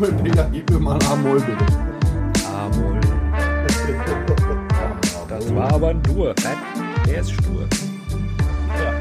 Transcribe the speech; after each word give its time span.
Trommelfänger, 0.00 0.48
gib 0.50 0.70
mir 0.70 0.78
mal 0.78 0.94
ein 0.94 1.06
A-Moll 1.08 1.40
bitte. 1.40 1.66
A-Moll. 2.46 3.00
Das 5.28 5.54
war 5.54 5.72
aber 5.72 5.90
ein 5.90 6.02
Dur. 6.02 6.34
Der 7.06 7.20
ist 7.20 7.32
stur. 7.32 7.68
Ja. 8.78 8.92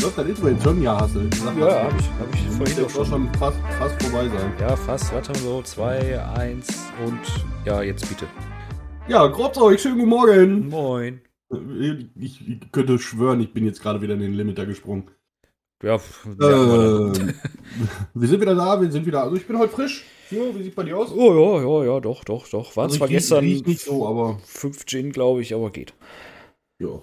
Läuft 0.00 0.18
das 0.18 0.26
Intro 0.26 0.48
jetzt 0.48 0.62
schon? 0.62 0.82
Ja, 0.82 1.00
hast 1.00 1.14
du 1.14 1.28
gesagt. 1.28 1.58
Ja, 1.58 1.84
habe 1.84 1.94
ich, 1.98 2.08
hab 2.18 2.34
ich 2.34 2.40
vorhin 2.56 2.76
soll 2.76 2.90
schon. 2.90 3.06
schon 3.06 3.34
fast, 3.34 3.58
fast 3.78 4.02
vorbei 4.02 4.28
sein. 4.28 4.52
Ja, 4.60 4.76
fast. 4.76 5.12
Warte 5.12 5.32
mal 5.32 5.38
so. 5.38 5.62
2, 5.62 6.20
1 6.38 6.68
und 7.04 7.20
ja, 7.64 7.82
jetzt 7.82 8.08
bitte. 8.08 8.26
Ja, 9.08 9.26
Grobzeug, 9.26 9.78
schönen 9.78 9.96
guten 9.98 10.08
Morgen. 10.08 10.68
Moin. 10.68 11.20
Ich, 12.16 12.48
ich 12.48 12.72
könnte 12.72 12.98
schwören, 12.98 13.40
ich 13.40 13.52
bin 13.52 13.66
jetzt 13.66 13.82
gerade 13.82 14.00
wieder 14.00 14.14
in 14.14 14.20
den 14.20 14.34
Limiter 14.34 14.66
gesprungen. 14.66 15.10
Ja, 15.82 16.00
Ähm, 16.24 17.12
wir 18.14 18.28
sind 18.28 18.40
wieder 18.40 18.54
da, 18.54 18.80
wir 18.80 18.90
sind 18.90 19.06
wieder. 19.06 19.22
Also 19.22 19.36
ich 19.36 19.46
bin 19.46 19.58
heute 19.58 19.72
frisch. 19.72 20.04
Jo, 20.30 20.54
wie 20.54 20.62
sieht 20.64 20.74
bei 20.74 20.82
dir 20.82 20.98
aus? 20.98 21.10
Oh 21.12 21.32
ja, 21.32 21.62
ja, 21.62 21.94
ja, 21.94 22.00
doch, 22.00 22.24
doch, 22.24 22.48
doch. 22.48 22.76
Waren 22.76 22.86
Also 22.86 22.98
zwar 22.98 23.08
gestern 23.08 23.44
nicht 23.44 23.80
so, 23.80 24.06
aber 24.06 24.38
5 24.44 24.84
Gin, 24.86 25.12
glaube 25.12 25.40
ich, 25.40 25.54
aber 25.54 25.70
geht. 25.70 25.94
ja. 26.80 27.00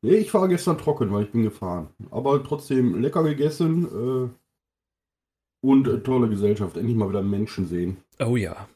Nee, 0.00 0.14
ich 0.14 0.32
war 0.32 0.46
gestern 0.46 0.78
trocken, 0.78 1.12
weil 1.12 1.24
ich 1.24 1.32
bin 1.32 1.42
gefahren. 1.42 1.88
Aber 2.12 2.44
trotzdem 2.44 3.00
lecker 3.00 3.24
gegessen 3.24 4.30
äh, 4.30 5.66
und 5.66 5.88
äh, 5.88 5.98
tolle 6.04 6.28
Gesellschaft. 6.28 6.76
Endlich 6.76 6.96
mal 6.96 7.08
wieder 7.08 7.22
Menschen 7.22 7.66
sehen. 7.66 7.96
Oh 8.20 8.36
ja. 8.36 8.68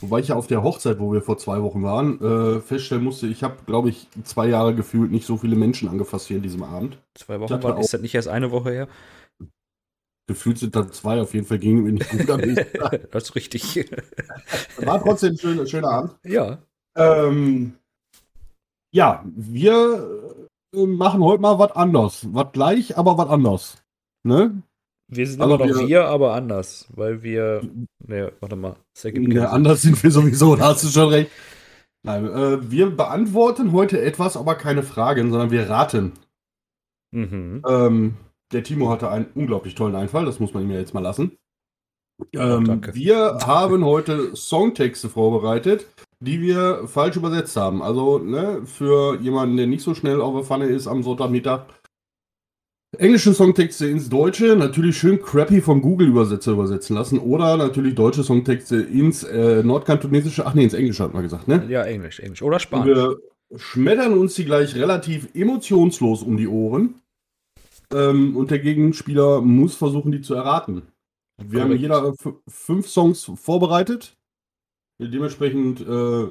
Wobei 0.00 0.20
ich 0.20 0.28
ja 0.28 0.36
auf 0.36 0.46
der 0.46 0.62
Hochzeit, 0.62 0.98
wo 0.98 1.12
wir 1.12 1.20
vor 1.20 1.36
zwei 1.36 1.62
Wochen 1.62 1.82
waren, 1.82 2.20
äh, 2.20 2.60
feststellen 2.60 3.04
musste, 3.04 3.26
ich 3.26 3.42
habe, 3.42 3.56
glaube 3.66 3.90
ich, 3.90 4.08
zwei 4.24 4.48
Jahre 4.48 4.74
gefühlt 4.74 5.10
nicht 5.10 5.26
so 5.26 5.36
viele 5.36 5.56
Menschen 5.56 5.88
angefasst 5.88 6.28
hier 6.28 6.38
an 6.38 6.42
diesem 6.42 6.62
Abend. 6.62 6.98
Zwei 7.14 7.38
Wochen 7.40 7.62
war, 7.62 7.78
ist 7.78 7.92
das 7.92 8.00
nicht 8.00 8.14
erst 8.14 8.28
eine 8.28 8.50
Woche 8.50 8.70
her? 8.70 8.88
Gefühlt 10.26 10.58
sind 10.58 10.76
da 10.76 10.90
zwei, 10.90 11.20
auf 11.20 11.34
jeden 11.34 11.46
Fall 11.46 11.58
ging 11.58 11.82
mir 11.82 11.92
nicht 11.92 12.08
gut 12.10 12.30
am 12.30 12.40
das 13.10 13.24
ist 13.24 13.34
richtig. 13.34 13.90
War 14.78 15.02
trotzdem 15.02 15.32
ein 15.32 15.38
schöner, 15.38 15.66
schöner 15.66 15.90
Abend. 15.90 16.14
ja. 16.24 16.58
Ähm, 16.96 17.74
ja, 18.92 19.24
wir 19.24 20.48
äh, 20.74 20.86
machen 20.86 21.22
heute 21.22 21.42
mal 21.42 21.58
was 21.58 21.72
anders. 21.72 22.26
Was 22.32 22.52
gleich, 22.52 22.96
aber 22.98 23.16
was 23.18 23.28
anders. 23.28 23.82
Ne? 24.22 24.62
Wir 25.12 25.26
sind 25.26 25.40
Also 25.42 25.54
immer 25.56 25.66
noch 25.66 25.80
wir- 25.80 25.88
wir, 25.88 26.04
aber 26.06 26.34
anders, 26.34 26.86
weil 26.94 27.22
wir. 27.22 27.62
Ne, 28.06 28.32
warte 28.40 28.56
mal. 28.56 28.76
Das 28.94 29.04
ergibt 29.04 29.32
Sinn. 29.32 29.38
anders 29.42 29.82
sind 29.82 30.00
wir 30.02 30.10
sowieso, 30.10 30.54
da 30.56 30.66
hast 30.68 30.84
du 30.84 30.88
schon 30.88 31.08
recht. 31.08 31.30
Nein, 32.02 32.24
äh, 32.26 32.70
wir 32.70 32.90
beantworten 32.90 33.72
heute 33.72 34.00
etwas, 34.00 34.36
aber 34.36 34.54
keine 34.54 34.82
Fragen, 34.82 35.30
sondern 35.30 35.50
wir 35.50 35.68
raten. 35.68 36.12
Mhm. 37.12 37.62
Ähm, 37.68 38.14
der 38.52 38.62
Timo 38.62 38.88
hatte 38.88 39.10
einen 39.10 39.26
unglaublich 39.34 39.74
tollen 39.74 39.96
Einfall, 39.96 40.24
das 40.24 40.40
muss 40.40 40.54
man 40.54 40.62
ihm 40.62 40.70
ja 40.70 40.78
jetzt 40.78 40.94
mal 40.94 41.00
lassen. 41.00 41.32
Ähm, 42.32 42.64
danke. 42.66 42.94
wir 42.94 43.38
haben 43.46 43.84
heute 43.84 44.36
Songtexte 44.36 45.08
vorbereitet, 45.08 45.86
die 46.20 46.40
wir 46.40 46.86
falsch 46.86 47.16
übersetzt 47.16 47.56
haben. 47.56 47.82
Also 47.82 48.18
ne, 48.18 48.60
für 48.66 49.18
jemanden, 49.20 49.56
der 49.56 49.66
nicht 49.66 49.82
so 49.82 49.94
schnell 49.94 50.20
auf 50.20 50.34
der 50.34 50.44
Pfanne 50.44 50.66
ist 50.66 50.86
am 50.86 51.02
Sonntagmittag. 51.02 51.62
Englische 52.98 53.32
Songtexte 53.32 53.86
ins 53.86 54.08
Deutsche, 54.08 54.56
natürlich 54.56 54.98
schön 54.98 55.22
crappy 55.22 55.60
vom 55.60 55.80
Google-Übersetzer 55.80 56.52
übersetzen 56.52 56.96
lassen 56.96 57.20
oder 57.20 57.56
natürlich 57.56 57.94
deutsche 57.94 58.24
Songtexte 58.24 58.76
ins 58.80 59.22
äh, 59.22 59.62
Nordkantonesische, 59.62 60.44
ach 60.44 60.54
nee, 60.54 60.64
ins 60.64 60.74
Englische 60.74 61.04
hat 61.04 61.14
man 61.14 61.22
gesagt, 61.22 61.46
ne? 61.46 61.64
Ja, 61.68 61.84
Englisch, 61.84 62.18
Englisch. 62.18 62.42
Oder 62.42 62.58
Spanisch. 62.58 62.96
wir 62.96 63.16
schmettern 63.56 64.14
uns 64.14 64.34
die 64.34 64.44
gleich 64.44 64.74
relativ 64.74 65.28
emotionslos 65.34 66.24
um 66.24 66.36
die 66.36 66.48
Ohren. 66.48 66.96
Ähm, 67.94 68.36
und 68.36 68.50
der 68.50 68.58
Gegenspieler 68.58 69.40
muss 69.40 69.76
versuchen, 69.76 70.10
die 70.10 70.20
zu 70.20 70.34
erraten. 70.34 70.82
Wir 71.40 71.60
haben 71.60 71.68
Korrekt. 71.68 71.82
jeder 71.82 72.14
fünf 72.48 72.88
Songs 72.88 73.30
vorbereitet. 73.36 74.16
Dementsprechend 74.98 75.80
äh, 75.80 76.26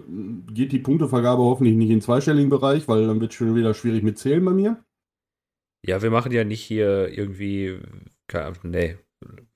geht 0.53 0.73
die 0.73 0.79
Punktevergabe 0.79 1.41
hoffentlich 1.41 1.75
nicht 1.75 1.89
in 1.89 1.97
den 1.97 2.01
zweistelligen 2.01 2.49
Bereich, 2.49 2.87
weil 2.87 3.07
dann 3.07 3.19
wird 3.19 3.33
schon 3.33 3.55
wieder 3.55 3.73
schwierig 3.73 4.03
mit 4.03 4.19
Zählen 4.19 4.43
bei 4.43 4.51
mir. 4.51 4.83
Ja, 5.85 6.01
wir 6.01 6.11
machen 6.11 6.31
ja 6.31 6.43
nicht 6.43 6.61
hier 6.61 7.07
irgendwie. 7.09 7.79
Keine, 8.27 8.53
nee, 8.63 8.97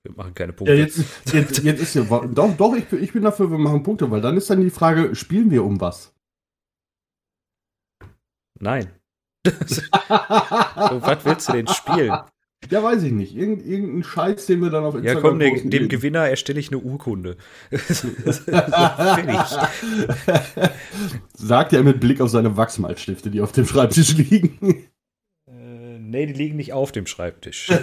wir 0.02 0.12
machen 0.14 0.34
keine 0.34 0.52
Punkte. 0.52 0.74
Ja, 0.74 0.80
jetzt, 0.80 1.02
jetzt, 1.32 1.62
jetzt 1.62 1.82
ist 1.82 1.94
ja. 1.94 2.02
Doch, 2.02 2.56
doch, 2.56 2.76
ich, 2.76 2.92
ich 2.92 3.12
bin 3.12 3.22
dafür, 3.22 3.50
wir 3.50 3.58
machen 3.58 3.82
Punkte, 3.82 4.10
weil 4.10 4.20
dann 4.20 4.36
ist 4.36 4.50
dann 4.50 4.60
die 4.60 4.70
Frage, 4.70 5.14
spielen 5.14 5.50
wir 5.50 5.64
um 5.64 5.80
was? 5.80 6.14
Nein. 8.58 8.90
um 9.46 9.52
was 11.02 11.24
willst 11.24 11.48
du 11.48 11.52
denn 11.52 11.68
spielen? 11.68 12.12
Ja, 12.70 12.82
weiß 12.82 13.02
ich 13.02 13.12
nicht. 13.12 13.36
Irgend, 13.36 13.66
irgendein 13.66 14.04
Scheiß, 14.04 14.46
den 14.46 14.62
wir 14.62 14.70
dann 14.70 14.84
auf 14.84 14.94
Ja, 15.02 15.14
komm, 15.16 15.38
posten. 15.38 15.70
dem, 15.70 15.88
Gewinner 15.88 16.28
erstelle 16.28 16.60
ich 16.60 16.68
eine 16.68 16.78
Urkunde. 16.78 17.36
Sagt 21.34 21.72
er 21.74 21.82
mit 21.82 22.00
Blick 22.00 22.22
auf 22.22 22.30
seine 22.30 22.56
Wachsmalstifte, 22.56 23.30
die 23.30 23.42
auf 23.42 23.52
dem 23.52 23.66
Schreibtisch 23.66 24.16
liegen. 24.16 24.86
Nee, 26.14 26.26
die 26.26 26.32
liegen 26.32 26.54
nicht 26.54 26.72
auf 26.72 26.92
dem 26.92 27.08
Schreibtisch. 27.08 27.66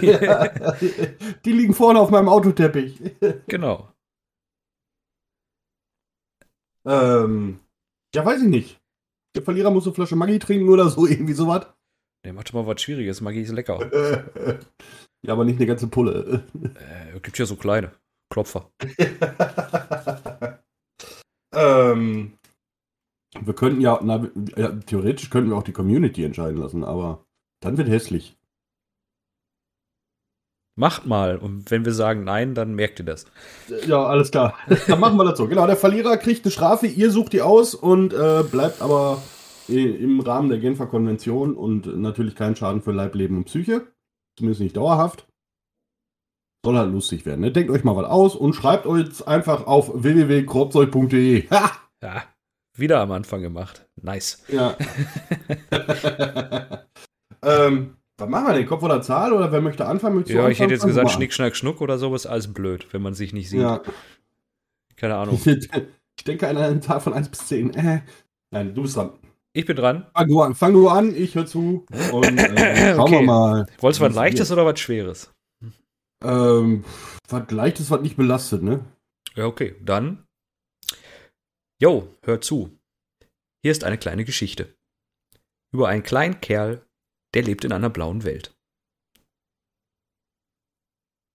die 1.44 1.52
liegen 1.52 1.74
vorne 1.74 2.00
auf 2.00 2.08
meinem 2.08 2.30
Autoteppich. 2.30 2.98
genau. 3.46 3.92
Ähm, 6.86 7.60
ja, 8.14 8.24
weiß 8.24 8.40
ich 8.40 8.48
nicht. 8.48 8.80
Der 9.36 9.42
Verlierer 9.42 9.70
muss 9.70 9.84
eine 9.84 9.94
Flasche 9.94 10.16
Maggi 10.16 10.38
trinken 10.38 10.70
oder 10.70 10.88
so, 10.88 11.06
irgendwie 11.10 11.34
sowas. 11.34 11.66
Nee, 12.24 12.32
mach 12.32 12.44
doch 12.44 12.54
mal 12.54 12.66
was 12.66 12.80
Schwieriges. 12.80 13.20
Maggi 13.20 13.42
ist 13.42 13.52
lecker. 13.52 13.90
ja, 15.22 15.34
aber 15.34 15.44
nicht 15.44 15.56
eine 15.56 15.66
ganze 15.66 15.88
Pulle. 15.88 16.46
Äh, 16.74 17.20
gibt 17.20 17.38
ja 17.38 17.44
so 17.44 17.56
kleine 17.56 17.92
Klopfer. 18.32 18.72
ähm, 21.54 22.38
wir 23.38 23.54
könnten 23.54 23.82
ja, 23.82 24.00
na, 24.02 24.26
ja, 24.56 24.70
theoretisch 24.86 25.28
könnten 25.28 25.50
wir 25.50 25.56
auch 25.58 25.64
die 25.64 25.72
Community 25.72 26.24
entscheiden 26.24 26.56
lassen, 26.56 26.82
aber 26.82 27.26
dann 27.62 27.78
wird 27.78 27.88
hässlich. 27.88 28.36
Macht 30.74 31.04
mal. 31.06 31.36
Und 31.36 31.70
wenn 31.70 31.84
wir 31.84 31.92
sagen 31.92 32.24
nein, 32.24 32.54
dann 32.54 32.74
merkt 32.74 32.98
ihr 32.98 33.04
das. 33.04 33.26
Ja, 33.86 34.04
alles 34.06 34.30
klar. 34.30 34.56
Dann 34.88 35.00
machen 35.00 35.18
wir 35.18 35.24
das 35.24 35.36
so. 35.36 35.46
Genau, 35.46 35.66
der 35.66 35.76
Verlierer 35.76 36.16
kriegt 36.16 36.46
eine 36.46 36.50
Strafe, 36.52 36.86
ihr 36.86 37.10
sucht 37.10 37.34
die 37.34 37.42
aus 37.42 37.74
und 37.74 38.14
äh, 38.14 38.42
bleibt 38.42 38.80
aber 38.80 39.22
i- 39.68 39.84
im 39.96 40.20
Rahmen 40.20 40.48
der 40.48 40.58
Genfer 40.60 40.86
Konvention 40.86 41.54
und 41.56 41.84
natürlich 42.00 42.34
kein 42.36 42.56
Schaden 42.56 42.80
für 42.80 42.92
Leib, 42.92 43.14
Leben 43.14 43.36
und 43.36 43.44
Psyche. 43.44 43.86
Zumindest 44.38 44.62
nicht 44.62 44.76
dauerhaft. 44.78 45.26
Soll 46.64 46.78
halt 46.78 46.90
lustig 46.90 47.26
werden. 47.26 47.42
Ne? 47.42 47.52
Denkt 47.52 47.70
euch 47.70 47.84
mal 47.84 47.94
was 47.96 48.06
aus 48.06 48.34
und 48.34 48.54
schreibt 48.54 48.86
euch 48.86 49.28
einfach 49.28 49.66
auf 49.66 49.90
www.grobzeug.de. 50.02 51.50
Ha! 51.50 51.70
Ja, 52.02 52.22
wieder 52.78 53.00
am 53.00 53.12
Anfang 53.12 53.42
gemacht. 53.42 53.86
Nice. 54.00 54.42
Ja. 54.48 54.74
ähm, 57.42 57.96
was 58.18 58.28
machen 58.28 58.46
wir 58.46 58.54
denn? 58.54 58.66
Kopf 58.66 58.82
oder 58.82 59.02
Zahl? 59.02 59.32
Oder 59.32 59.50
wer 59.52 59.60
möchte 59.60 59.86
anfangen? 59.86 60.16
Möchtest 60.16 60.36
Ja, 60.36 60.48
ich 60.48 60.60
hätte 60.60 60.72
jetzt 60.72 60.82
du 60.82 60.88
gesagt. 60.88 61.10
Schnick, 61.10 61.32
Schnack, 61.32 61.56
Schnuck 61.56 61.80
oder 61.80 61.98
so, 61.98 62.14
ist 62.14 62.26
alles 62.26 62.52
blöd, 62.52 62.86
wenn 62.92 63.02
man 63.02 63.14
sich 63.14 63.32
nicht 63.32 63.48
sieht. 63.48 63.60
Ja. 63.60 63.82
Keine 64.96 65.16
Ahnung. 65.16 65.40
Ich 66.16 66.24
denke 66.24 66.46
an 66.46 66.56
eine 66.56 66.80
Zahl 66.80 67.00
von 67.00 67.14
1 67.14 67.30
bis 67.30 67.46
10. 67.46 67.74
Äh. 67.74 68.02
Nein, 68.50 68.74
du 68.74 68.82
bist 68.82 68.96
dran. 68.96 69.12
Ich 69.54 69.66
bin 69.66 69.76
dran. 69.76 70.06
Fang 70.14 70.28
du 70.28 70.40
an, 70.40 70.54
fang 70.54 70.72
du 70.72 70.88
an 70.88 71.14
ich 71.14 71.34
höre 71.34 71.46
zu. 71.46 71.84
Und 72.12 72.38
äh, 72.38 72.94
schauen 72.94 73.10
wir 73.10 73.22
mal. 73.22 73.66
Wolltest 73.78 74.00
du 74.00 74.04
was 74.04 74.14
Leichtes 74.14 74.52
oder 74.52 74.64
was 74.64 74.78
Schweres? 74.78 75.32
Ähm, 76.22 76.84
was 77.28 77.50
Leichtes, 77.50 77.90
was 77.90 78.00
nicht 78.02 78.16
belastet, 78.16 78.62
ne? 78.62 78.84
Ja, 79.34 79.46
okay. 79.46 79.74
Dann. 79.82 80.24
Jo, 81.80 82.08
hör 82.22 82.40
zu. 82.40 82.70
Hier 83.62 83.72
ist 83.72 83.84
eine 83.84 83.98
kleine 83.98 84.24
Geschichte. 84.24 84.74
Über 85.72 85.88
einen 85.88 86.02
kleinen 86.02 86.40
Kerl, 86.40 86.82
der 87.34 87.42
lebt 87.42 87.64
in 87.64 87.72
einer 87.72 87.90
blauen 87.90 88.24
Welt. 88.24 88.54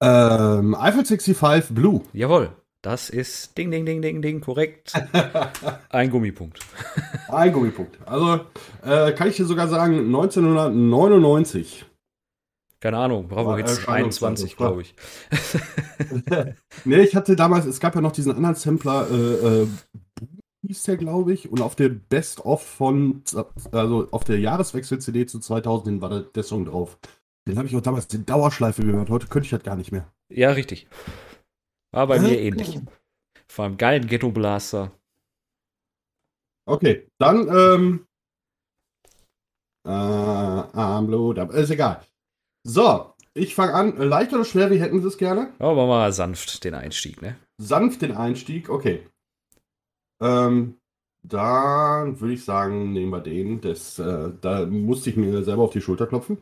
Ähm, 0.01 0.75
Eiffel 0.75 1.05
65 1.05 1.73
Blue. 1.73 2.03
Jawohl. 2.13 2.55
Das 2.83 3.09
ist 3.09 3.57
ding, 3.57 3.71
ding, 3.71 3.85
ding, 3.85 4.01
ding, 4.01 4.21
ding, 4.21 4.39
korrekt. 4.39 4.93
Ein 5.89 6.11
Gummipunkt. 6.11 6.59
Ein 7.27 7.51
Gummipunkt. 7.51 7.97
Also, 8.07 8.45
äh, 8.83 9.11
kann 9.13 9.29
ich 9.29 9.35
dir 9.35 9.45
sogar 9.45 9.67
sagen, 9.67 10.05
1999. 10.05 11.85
Keine 12.79 12.97
Ahnung, 12.97 13.27
Bravo 13.27 13.57
Hits 13.57 13.79
Erscheinungsdatum, 13.79 14.35
21, 14.35 14.55
glaube 14.55 14.83
ich. 14.83 14.93
nee, 16.85 17.01
ich 17.01 17.15
hatte 17.15 17.35
damals, 17.35 17.65
es 17.65 17.79
gab 17.79 17.95
ja 17.95 18.01
noch 18.01 18.11
diesen 18.11 18.35
anderen 18.35 18.55
Sampler, 18.55 19.07
äh, 19.09 19.63
äh, 19.63 19.67
hieß 20.65 20.83
der, 20.83 20.97
glaube 20.97 21.33
ich, 21.33 21.49
und 21.51 21.61
auf 21.61 21.75
der 21.75 21.89
Best-of 21.89 22.63
von, 22.65 23.23
also 23.71 24.07
auf 24.11 24.23
der 24.23 24.39
Jahreswechsel-CD 24.39 25.25
zu 25.27 25.39
2000 25.39 25.87
hin 25.87 26.01
war 26.01 26.21
der, 26.21 26.43
Song 26.43 26.65
drauf. 26.65 26.97
Den 27.47 27.57
habe 27.57 27.67
ich 27.67 27.75
auch 27.75 27.81
damals 27.81 28.13
in 28.13 28.25
Dauerschleife 28.25 28.83
gehört. 28.83 29.09
Heute 29.09 29.27
könnte 29.27 29.45
ich 29.45 29.51
das 29.51 29.63
gar 29.63 29.75
nicht 29.75 29.91
mehr. 29.91 30.11
Ja, 30.29 30.51
richtig. 30.51 30.87
War 31.93 32.07
bei 32.07 32.19
mir 32.19 32.37
Äh, 32.37 32.47
ähnlich. 32.47 32.79
Vor 33.47 33.65
einem 33.65 33.77
geilen 33.77 34.07
Ghetto 34.07 34.31
Blaster. 34.31 34.91
Okay, 36.67 37.07
dann, 37.17 37.47
ähm, 37.47 38.05
äh, 39.85 39.89
da- 39.89 41.49
ist 41.53 41.69
egal. 41.69 42.01
So, 42.65 43.13
Ich 43.33 43.53
fange 43.53 43.73
an. 43.75 43.95
Leicht 43.97 44.33
oder 44.33 44.43
schwer, 44.43 44.71
wie 44.71 44.79
hätten 44.79 44.99
Sie 44.99 45.07
es 45.07 45.19
gerne? 45.19 45.53
Aber 45.59 45.85
mal 45.85 46.11
sanft 46.11 46.63
den 46.63 46.73
Einstieg, 46.73 47.21
ne? 47.21 47.37
Sanft 47.61 48.01
den 48.01 48.11
Einstieg, 48.17 48.67
okay. 48.67 49.07
Ähm, 50.21 50.77
dann 51.23 52.19
würde 52.19 52.33
ich 52.33 52.45
sagen, 52.45 52.93
nehmen 52.93 53.11
wir 53.11 53.21
den. 53.21 53.61
Das, 53.61 53.99
äh, 53.99 54.31
da 54.41 54.65
musste 54.65 55.09
ich 55.09 55.17
mir 55.17 55.43
selber 55.43 55.63
auf 55.63 55.73
die 55.73 55.81
Schulter 55.81 56.07
klopfen. 56.07 56.37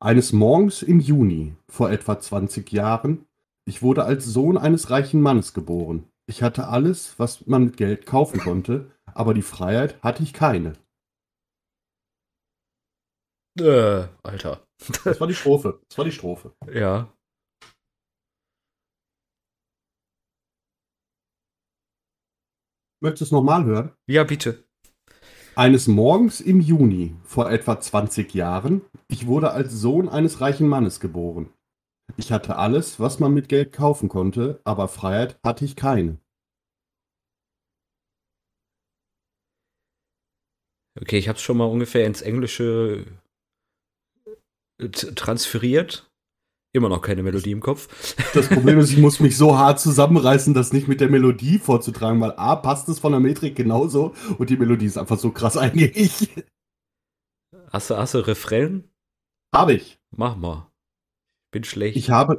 Eines 0.00 0.32
Morgens 0.32 0.82
im 0.82 1.00
Juni 1.00 1.54
vor 1.68 1.90
etwa 1.90 2.20
20 2.20 2.70
Jahren, 2.72 3.26
ich 3.66 3.82
wurde 3.82 4.04
als 4.04 4.24
Sohn 4.24 4.56
eines 4.56 4.90
reichen 4.90 5.20
Mannes 5.20 5.54
geboren. 5.54 6.04
Ich 6.26 6.42
hatte 6.42 6.68
alles, 6.68 7.18
was 7.18 7.46
man 7.46 7.64
mit 7.64 7.76
Geld 7.76 8.06
kaufen 8.06 8.38
konnte, 8.38 8.90
aber 9.06 9.34
die 9.34 9.42
Freiheit 9.42 10.00
hatte 10.02 10.22
ich 10.22 10.32
keine. 10.32 10.74
Äh, 13.58 14.06
Alter. 14.22 14.60
Das 15.04 15.20
war 15.20 15.26
die 15.26 15.34
Strophe. 15.34 15.80
Das 15.88 15.98
war 15.98 16.04
die 16.04 16.12
Strophe. 16.12 16.52
Ja. 16.72 17.12
Möchtest 23.00 23.20
du 23.20 23.24
es 23.26 23.32
nochmal 23.32 23.64
hören? 23.64 23.92
Ja, 24.06 24.24
bitte. 24.24 24.64
Eines 25.54 25.86
Morgens 25.86 26.40
im 26.40 26.60
Juni 26.60 27.16
vor 27.24 27.50
etwa 27.50 27.80
20 27.80 28.34
Jahren, 28.34 28.82
ich 29.08 29.26
wurde 29.26 29.52
als 29.52 29.72
Sohn 29.72 30.08
eines 30.08 30.40
reichen 30.40 30.68
Mannes 30.68 31.00
geboren. 31.00 31.52
Ich 32.16 32.32
hatte 32.32 32.56
alles, 32.56 32.98
was 32.98 33.20
man 33.20 33.34
mit 33.34 33.48
Geld 33.48 33.72
kaufen 33.72 34.08
konnte, 34.08 34.60
aber 34.64 34.88
Freiheit 34.88 35.38
hatte 35.44 35.64
ich 35.64 35.76
keine. 35.76 36.18
Okay, 41.00 41.18
ich 41.18 41.28
habe 41.28 41.36
es 41.36 41.42
schon 41.42 41.56
mal 41.56 41.66
ungefähr 41.66 42.06
ins 42.06 42.22
Englische 42.22 43.06
transferiert. 44.78 46.07
Immer 46.78 46.88
noch 46.90 47.02
keine 47.02 47.24
Melodie 47.24 47.50
im 47.50 47.60
Kopf. 47.60 47.88
Das 48.34 48.48
Problem 48.54 48.78
ist, 48.78 48.90
ich 48.92 48.98
muss 48.98 49.18
mich 49.18 49.36
so 49.36 49.58
hart 49.58 49.80
zusammenreißen, 49.80 50.54
das 50.54 50.72
nicht 50.72 50.86
mit 50.86 51.00
der 51.00 51.10
Melodie 51.10 51.58
vorzutragen, 51.58 52.20
weil 52.20 52.34
A, 52.36 52.54
passt 52.54 52.88
es 52.88 53.00
von 53.00 53.10
der 53.10 53.20
Metrik 53.20 53.56
genauso 53.56 54.14
und 54.38 54.48
die 54.48 54.56
Melodie 54.56 54.86
ist 54.86 54.96
einfach 54.96 55.18
so 55.18 55.32
krass 55.32 55.56
eingängig. 55.58 56.30
Hast 57.72 57.90
du, 57.90 57.96
hast 57.96 58.14
du 58.14 58.18
Refrain? 58.26 58.84
Habe 59.52 59.72
ich. 59.74 59.98
Mach 60.16 60.36
mal. 60.36 60.70
Bin 61.50 61.64
schlecht. 61.64 61.96
Ich 61.96 62.10
habe, 62.10 62.38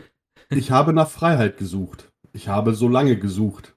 ich 0.49 0.71
habe 0.71 0.93
nach 0.93 1.09
Freiheit 1.09 1.57
gesucht. 1.57 2.09
Ich 2.31 2.47
habe 2.47 2.73
so 2.75 2.87
lange 2.87 3.17
gesucht. 3.17 3.75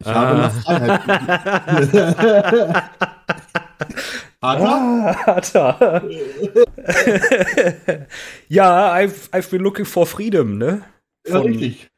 Ich 0.00 0.06
habe 0.08 0.30
Ah. 0.30 0.38
nach 0.38 0.62
Freiheit 0.62 1.92
gesucht. 1.92 3.10
Alter? 4.40 5.28
Alter. 5.28 6.02
ja, 8.48 8.94
I've, 8.94 9.28
I've 9.32 9.50
been 9.50 9.62
looking 9.62 9.84
for 9.84 10.06
freedom, 10.06 10.56
ne? 10.58 10.82
Ja, 11.26 11.38
Von 11.38 11.46
richtig. 11.46 11.88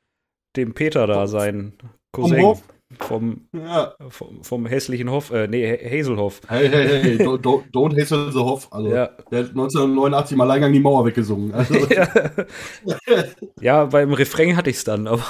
dem 0.56 0.74
Peter 0.74 1.06
da, 1.06 1.26
sein 1.26 1.74
Cousin. 2.12 2.56
Vom, 2.98 3.48
Ja. 3.54 3.94
vom, 4.10 4.44
vom 4.44 4.66
hässlichen 4.66 5.08
Hof, 5.10 5.30
äh, 5.30 5.46
nee, 5.48 5.66
Ha- 5.66 5.82
Hazelhoff. 5.98 6.42
Hey, 6.48 6.68
hey, 6.68 7.02
hey, 7.02 7.16
don't, 7.16 7.40
don't, 7.40 7.62
don't 7.72 7.98
hassle 7.98 8.30
the 8.32 8.38
Hoff. 8.38 8.68
Also, 8.70 8.90
Ja. 8.94 9.06
der 9.30 9.44
hat 9.44 9.48
1989 9.50 10.32
im 10.34 10.40
Alleingang 10.42 10.72
die 10.74 10.80
Mauer 10.80 11.06
weggesungen. 11.06 11.54
Also, 11.54 11.74
ja. 11.90 12.06
ja, 13.62 13.84
beim 13.86 14.12
Refrain 14.12 14.56
hatte 14.58 14.68
ich 14.68 14.76
es 14.76 14.84
dann, 14.84 15.06
aber 15.06 15.22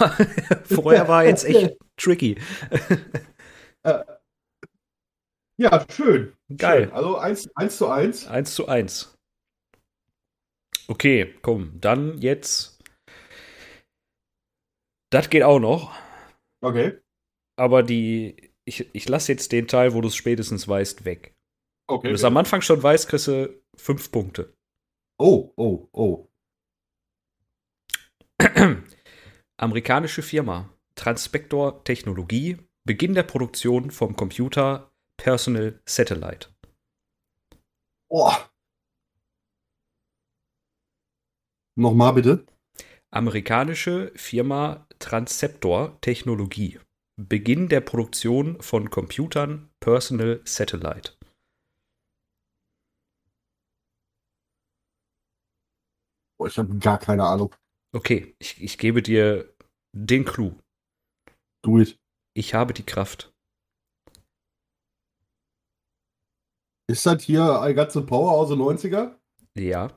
vorher 0.64 1.06
war 1.06 1.24
jetzt 1.24 1.44
echt 1.44 1.76
tricky. 1.96 2.36
Ja, 5.58 5.84
schön. 5.90 6.34
Geil. 6.56 6.84
Schön. 6.84 6.92
Also 6.92 7.16
1 7.18 7.56
eins 7.56 7.76
zu 7.78 7.88
1. 7.88 8.26
1 8.26 8.54
zu 8.54 8.68
1. 8.68 9.14
Okay, 10.88 11.34
komm, 11.42 11.80
dann 11.80 12.18
jetzt. 12.18 12.82
Das 15.10 15.28
geht 15.30 15.42
auch 15.42 15.58
noch, 15.60 15.94
Okay. 16.62 16.98
aber 17.56 17.82
die. 17.82 18.50
Ich, 18.64 18.88
ich 18.94 19.08
lasse 19.08 19.32
jetzt 19.32 19.50
den 19.52 19.66
Teil, 19.66 19.92
wo 19.92 20.00
du 20.00 20.08
es 20.08 20.14
spätestens 20.16 20.68
weißt, 20.68 21.04
weg. 21.04 21.34
Okay. 21.88 22.04
Wenn 22.04 22.10
du 22.12 22.14
es 22.14 22.24
am 22.24 22.36
Anfang 22.36 22.62
schon 22.62 22.80
weißt, 22.82 23.08
kriegst 23.08 23.26
du 23.26 23.60
fünf 23.76 24.12
Punkte. 24.12 24.54
Oh, 25.18 25.52
oh, 25.56 25.88
oh. 25.92 26.28
Amerikanische 29.60 30.22
Firma. 30.22 30.72
Transpector 30.94 31.82
Technologie. 31.84 32.58
Beginn 32.84 33.14
der 33.14 33.24
Produktion 33.24 33.90
vom 33.90 34.14
Computer 34.16 34.91
Personal 35.22 35.80
Satellite. 35.86 36.48
Oh. 38.10 38.32
Nochmal 41.78 42.14
bitte. 42.14 42.44
Amerikanische 43.14 44.12
Firma 44.16 44.88
Transceptor 44.98 45.96
Technologie. 46.00 46.80
Beginn 47.16 47.68
der 47.68 47.82
Produktion 47.82 48.60
von 48.60 48.90
Computern 48.90 49.70
Personal 49.78 50.42
Satellite. 50.44 51.16
Oh, 56.40 56.46
ich 56.46 56.58
habe 56.58 56.76
gar 56.80 56.98
keine 56.98 57.22
Ahnung. 57.22 57.54
Okay, 57.94 58.34
ich, 58.40 58.60
ich 58.60 58.76
gebe 58.76 59.02
dir 59.02 59.54
den 59.96 60.24
Clou. 60.24 60.58
Do 61.64 61.78
it. 61.78 61.96
Ich 62.34 62.54
habe 62.54 62.74
die 62.74 62.84
Kraft. 62.84 63.31
Ist 66.92 67.06
das 67.06 67.22
hier 67.22 67.60
I 67.64 67.72
Got 67.74 67.90
the 67.92 68.00
Power 68.02 68.32
aus 68.32 68.48
den 68.50 68.58
90er? 68.60 69.12
Ja, 69.56 69.88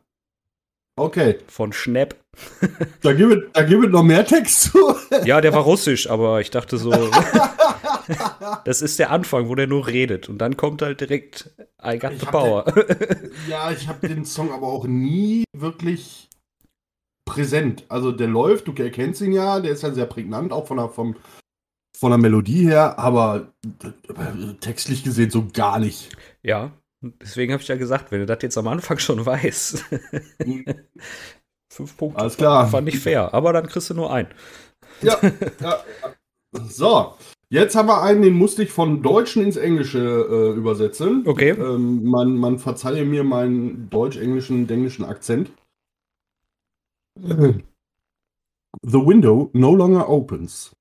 Okay. 0.97 1.39
von 1.47 1.73
Schnapp. 1.73 2.15
Da 3.01 3.11
gibt 3.13 3.57
es 3.57 3.89
noch 3.89 4.03
mehr 4.03 4.25
Text 4.25 4.61
zu. 4.71 4.79
Ja, 5.25 5.41
der 5.41 5.53
war 5.53 5.63
russisch, 5.63 6.09
aber 6.09 6.39
ich 6.41 6.51
dachte 6.51 6.77
so, 6.77 6.91
das 8.65 8.81
ist 8.81 8.97
der 8.99 9.11
Anfang, 9.11 9.49
wo 9.49 9.55
der 9.55 9.67
nur 9.67 9.87
redet. 9.87 10.29
Und 10.29 10.37
dann 10.39 10.55
kommt 10.57 10.81
halt 10.81 11.01
direkt 11.01 11.51
I 11.83 11.99
got 11.99 12.13
Ich 12.13 12.19
the 12.21 12.25
power. 12.27 12.65
ja, 13.49 13.71
ich 13.71 13.87
habe 13.89 14.07
den 14.07 14.23
Song 14.25 14.51
aber 14.53 14.67
auch 14.67 14.85
nie 14.85 15.43
wirklich 15.53 16.29
präsent. 17.25 17.83
Also 17.89 18.11
der 18.13 18.27
läuft, 18.27 18.67
du 18.67 18.73
erkennst 18.81 19.19
ihn 19.21 19.33
ja, 19.33 19.59
der 19.59 19.71
ist 19.71 19.83
ja 19.83 19.91
sehr 19.91 20.05
prägnant, 20.05 20.53
auch 20.53 20.67
von 20.67 20.77
der, 20.77 20.89
vom, 20.89 21.15
von 21.97 22.11
der 22.11 22.17
Melodie 22.19 22.67
her, 22.67 22.97
aber 22.99 23.51
äh, 23.83 24.53
textlich 24.61 25.03
gesehen 25.03 25.29
so 25.29 25.45
gar 25.51 25.79
nicht. 25.79 26.15
Ja, 26.43 26.71
deswegen 27.21 27.53
habe 27.53 27.61
ich 27.61 27.67
ja 27.67 27.75
gesagt, 27.75 28.11
wenn 28.11 28.19
du 28.19 28.25
das 28.25 28.41
jetzt 28.41 28.57
am 28.57 28.67
Anfang 28.67 28.99
schon 28.99 29.25
weißt. 29.25 29.85
Fünf 31.71 31.97
Punkte. 31.97 32.19
Alles 32.19 32.37
klar. 32.37 32.67
Fand 32.67 32.87
ich 32.87 32.99
fair, 32.99 33.33
aber 33.33 33.53
dann 33.53 33.67
kriegst 33.67 33.89
du 33.89 33.93
nur 33.93 34.11
ein. 34.13 34.27
Ja, 35.01 35.17
ja. 35.61 35.83
So, 36.67 37.15
jetzt 37.49 37.75
haben 37.75 37.89
wir 37.89 38.01
einen, 38.01 38.21
den 38.21 38.33
musste 38.33 38.63
ich 38.63 38.71
von 38.71 39.03
Deutschen 39.03 39.43
ins 39.43 39.57
Englische 39.57 39.99
äh, 39.99 40.57
übersetzen. 40.57 41.27
Okay. 41.27 41.49
Ähm, 41.49 42.05
man, 42.05 42.37
man 42.37 42.59
verzeihe 42.59 43.03
mir 43.03 43.25
meinen 43.25 43.89
deutsch-englischen, 43.89 44.69
englischen 44.69 45.03
Akzent. 45.03 45.51
The 47.17 47.63
window 48.81 49.49
no 49.53 49.75
longer 49.75 50.07
opens. 50.09 50.71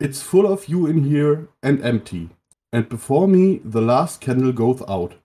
It's 0.00 0.20
full 0.20 0.46
of 0.46 0.66
you 0.68 0.86
in 0.86 1.04
here 1.04 1.46
and 1.60 1.80
empty. 1.84 2.30
And 2.72 2.88
before 2.88 3.28
me 3.28 3.60
the 3.64 3.80
last 3.80 4.20
candle 4.20 4.52
goes 4.52 4.82
out. 4.82 5.21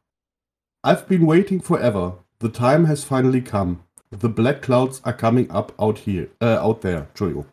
I've 0.84 1.08
been 1.08 1.26
waiting 1.28 1.62
forever. 1.62 2.24
The 2.40 2.50
time 2.50 2.86
has 2.86 3.04
finally 3.04 3.42
come. 3.42 3.84
The 4.12 4.30
black 4.30 4.62
clouds 4.62 5.02
are 5.04 5.14
coming 5.14 5.52
up 5.52 5.74
out 5.80 6.00
here, 6.00 6.30
äh, 6.40 6.58
out 6.58 6.82
there. 6.82 7.08
Entschuldigung. 7.14 7.46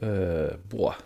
Äh, 0.00 0.58
boah. 0.68 0.96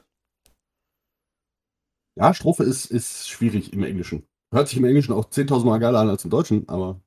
Ja, 2.16 2.34
Strophe 2.34 2.64
ist, 2.64 2.86
ist 2.86 3.28
schwierig 3.28 3.72
im 3.72 3.82
Englischen. 3.84 4.26
Hört 4.52 4.68
sich 4.68 4.78
im 4.78 4.84
Englischen 4.84 5.12
auch 5.12 5.26
10.000 5.30 5.64
Mal 5.66 5.78
geiler 5.78 6.00
an 6.00 6.08
als 6.10 6.24
im 6.24 6.30
Deutschen, 6.30 6.68
aber 6.68 7.00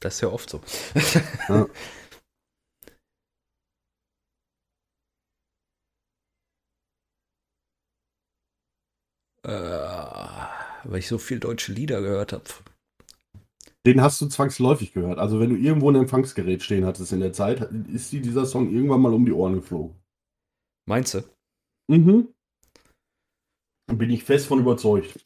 Das 0.00 0.14
ist 0.16 0.20
ja 0.22 0.28
oft 0.28 0.50
so. 0.50 0.60
Ja. 1.48 1.66
äh, 9.44 9.95
weil 10.88 10.98
ich 11.00 11.08
so 11.08 11.18
viel 11.18 11.38
deutsche 11.40 11.72
Lieder 11.72 12.00
gehört 12.00 12.32
habe. 12.32 12.44
den 13.86 14.00
hast 14.00 14.20
du 14.20 14.26
zwangsläufig 14.26 14.92
gehört. 14.92 15.18
Also 15.20 15.38
wenn 15.38 15.50
du 15.50 15.56
irgendwo 15.56 15.88
ein 15.90 15.94
Empfangsgerät 15.94 16.60
stehen 16.62 16.84
hattest 16.84 17.12
in 17.12 17.20
der 17.20 17.32
Zeit, 17.32 17.60
ist 17.92 18.10
dir 18.10 18.20
dieser 18.20 18.44
Song 18.44 18.68
irgendwann 18.72 19.00
mal 19.00 19.14
um 19.14 19.24
die 19.24 19.32
Ohren 19.32 19.54
geflogen. 19.54 19.94
Meinst 20.88 21.14
du? 21.14 21.22
Mhm. 21.88 22.34
Bin 23.92 24.10
ich 24.10 24.24
fest 24.24 24.46
von 24.48 24.58
überzeugt. 24.58 25.24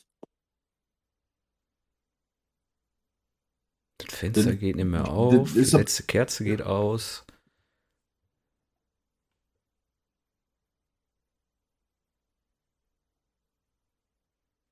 Das 3.99 4.14
Fenster 4.14 4.50
Das- 4.50 4.59
geht 4.59 4.76
nicht 4.76 4.85
mehr 4.85 5.09
auf, 5.09 5.52
die 5.55 5.61
ab- 5.61 5.73
letzte 5.81 6.02
Kerze 6.02 6.45
geht 6.45 6.61
aus. 6.61 7.25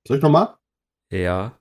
Soll 0.06 0.16
ich 0.18 0.22
nochmal? 0.22 0.57
Ja. 1.10 1.58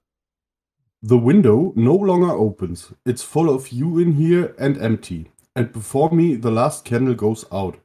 The 1.01 1.15
window 1.17 1.73
no 1.75 1.95
longer 1.95 2.31
opens. 2.33 2.93
It's 3.05 3.23
full 3.23 3.49
of 3.49 3.71
you 3.71 3.99
in 3.99 4.13
here 4.13 4.55
and 4.57 4.77
empty. 4.77 5.31
And 5.55 5.71
before 5.71 6.11
me, 6.11 6.35
the 6.35 6.51
last 6.51 6.85
candle 6.85 7.15
goes 7.15 7.45
out. 7.51 7.79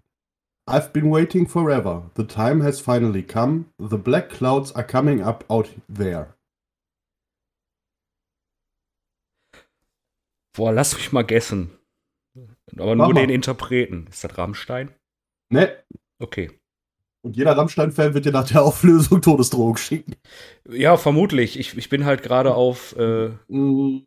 I've 0.66 0.92
been 0.92 1.11
waiting 1.11 1.47
forever. 1.47 2.11
The 2.14 2.25
time 2.25 2.61
has 2.62 2.81
finally 2.81 3.23
come. 3.23 3.66
The 3.78 3.99
black 3.99 4.31
clouds 4.31 4.73
are 4.73 4.85
coming 4.87 5.21
up 5.21 5.45
out 5.50 5.69
there. 5.88 6.35
Boah, 10.54 10.71
lass 10.73 10.95
mich 10.95 11.12
mal 11.12 11.25
guessen. 11.25 11.71
Aber 12.78 12.95
Mach 12.97 13.07
nur 13.09 13.14
mal. 13.14 13.21
den 13.26 13.31
Interpreten. 13.31 14.07
Ist 14.09 14.25
das 14.25 14.37
Rammstein? 14.38 14.95
Ne? 15.50 15.83
Okay. 16.19 16.50
Und 17.25 17.37
jeder 17.37 17.57
Rammstein-Fan 17.57 18.14
wird 18.14 18.25
dir 18.25 18.33
nach 18.33 18.49
der 18.49 18.62
Auflösung 18.64 19.23
Todesdrohung 19.23 19.76
schicken. 19.76 20.17
Ja, 20.69 20.97
vermutlich. 20.97 21.59
Ich, 21.59 21.76
ich 21.76 21.88
bin 21.88 22.05
halt 22.05 22.23
gerade 22.23 22.55
auf 22.55 22.97
äh, 22.97 23.31
Mm, 23.49 24.05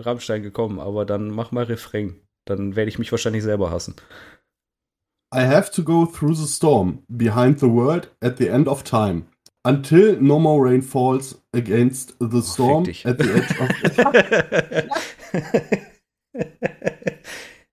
Rammstein 0.00 0.42
gekommen, 0.42 0.78
aber 0.80 1.04
dann 1.04 1.30
mach 1.30 1.52
mal 1.52 1.64
Refrain. 1.64 2.20
Dann 2.46 2.76
werde 2.76 2.88
ich 2.88 2.98
mich 2.98 3.10
wahrscheinlich 3.12 3.42
selber 3.42 3.70
hassen. 3.70 3.94
I 5.34 5.40
have 5.40 5.70
to 5.72 5.82
go 5.82 6.06
through 6.06 6.34
the 6.34 6.46
storm, 6.46 7.02
behind 7.08 7.58
the 7.60 7.66
world, 7.66 8.10
at 8.20 8.38
the 8.38 8.48
end 8.48 8.68
of 8.68 8.84
time. 8.84 9.26
Until 9.64 10.20
no 10.20 10.38
more 10.38 10.64
rain 10.64 10.80
falls 10.82 11.42
against 11.52 12.14
the 12.20 12.40
storm 12.40 12.84
dich. 12.84 13.04
at 13.04 13.18
the 13.18 13.28
edge 13.32 13.60
of. 13.60 13.68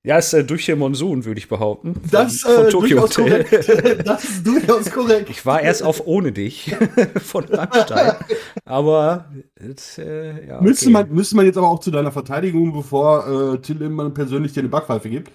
ja, 0.05 0.17
ist 0.17 0.33
äh, 0.33 0.43
durch 0.43 0.65
den 0.65 0.79
Monsun, 0.79 1.24
würde 1.25 1.39
ich 1.39 1.48
behaupten. 1.48 1.93
Von, 1.95 2.03
Das, 2.12 2.41
von 2.41 2.65
äh, 2.65 2.69
Tokyo 2.69 3.00
durchaus 3.00 3.17
Hotel. 3.17 3.43
korrekt. 3.45 4.03
das 4.07 4.24
ist 4.25 4.45
durchaus 4.48 4.91
korrekt. 4.91 5.29
Ich 5.29 5.45
war 5.45 5.62
erst 5.62 5.83
auf 5.83 6.05
Ohne 6.05 6.31
dich 6.31 6.75
von 7.24 7.45
Rammstein. 7.45 8.13
Aber 8.65 9.31
jetzt, 9.62 9.98
äh, 10.00 10.48
ja, 10.48 10.62
Müsste, 10.62 10.86
okay. 10.86 10.93
man, 10.93 11.12
müsste 11.13 11.36
man 11.36 11.45
jetzt 11.45 11.57
aber 11.57 11.69
auch 11.69 11.79
zu 11.79 11.91
deiner 11.91 12.12
Verteidigung, 12.12 12.74
bevor 12.74 13.53
äh, 13.55 13.62
Till 13.62 13.77
Lindemann 13.77 14.13
persönlich 14.13 14.53
dir 14.53 14.60
eine 14.60 14.69
Backpfeife 14.69 15.10
gibt. 15.10 15.31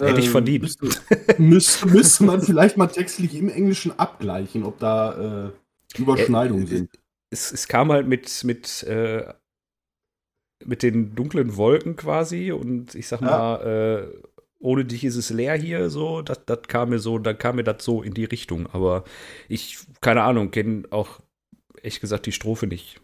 Hätte 0.00 0.18
ich 0.20 0.26
äh, 0.26 0.30
verdient. 0.30 0.62
Müsste, 0.62 0.88
müsste, 1.38 1.86
müsste 1.88 2.24
man 2.24 2.40
vielleicht 2.42 2.76
mal 2.76 2.86
textlich 2.88 3.34
im 3.36 3.48
Englischen 3.48 3.96
abgleichen, 3.98 4.64
ob 4.64 4.78
da 4.78 5.50
äh, 5.96 6.00
Überschneidungen 6.00 6.64
Äh, 6.64 6.68
sind. 6.68 6.90
es, 7.30 7.52
es 7.52 7.68
kam 7.68 7.92
halt 7.92 8.08
mit, 8.08 8.42
mit, 8.44 8.84
mit 10.64 10.82
den 10.82 11.14
dunklen 11.14 11.56
Wolken 11.56 11.96
quasi 11.96 12.52
und 12.52 12.94
ich 12.94 13.08
sag 13.08 13.20
Ja. 13.20 13.26
mal, 13.26 14.06
äh, 14.12 14.28
ohne 14.60 14.84
dich 14.84 15.04
ist 15.04 15.16
es 15.16 15.30
leer 15.30 15.56
hier, 15.56 15.90
so, 15.90 16.22
das 16.22 16.40
das 16.46 16.62
kam 16.68 16.90
mir 16.90 16.98
so, 16.98 17.18
dann 17.18 17.36
kam 17.38 17.56
mir 17.56 17.64
das 17.64 17.84
so 17.84 18.02
in 18.02 18.14
die 18.14 18.24
Richtung. 18.24 18.66
Aber 18.72 19.04
ich, 19.48 19.78
keine 20.00 20.22
Ahnung, 20.22 20.50
kenne 20.50 20.84
auch 20.90 21.20
ehrlich 21.78 22.00
gesagt 22.00 22.24
die 22.26 22.32
Strophe 22.32 22.66
nicht 22.66 23.00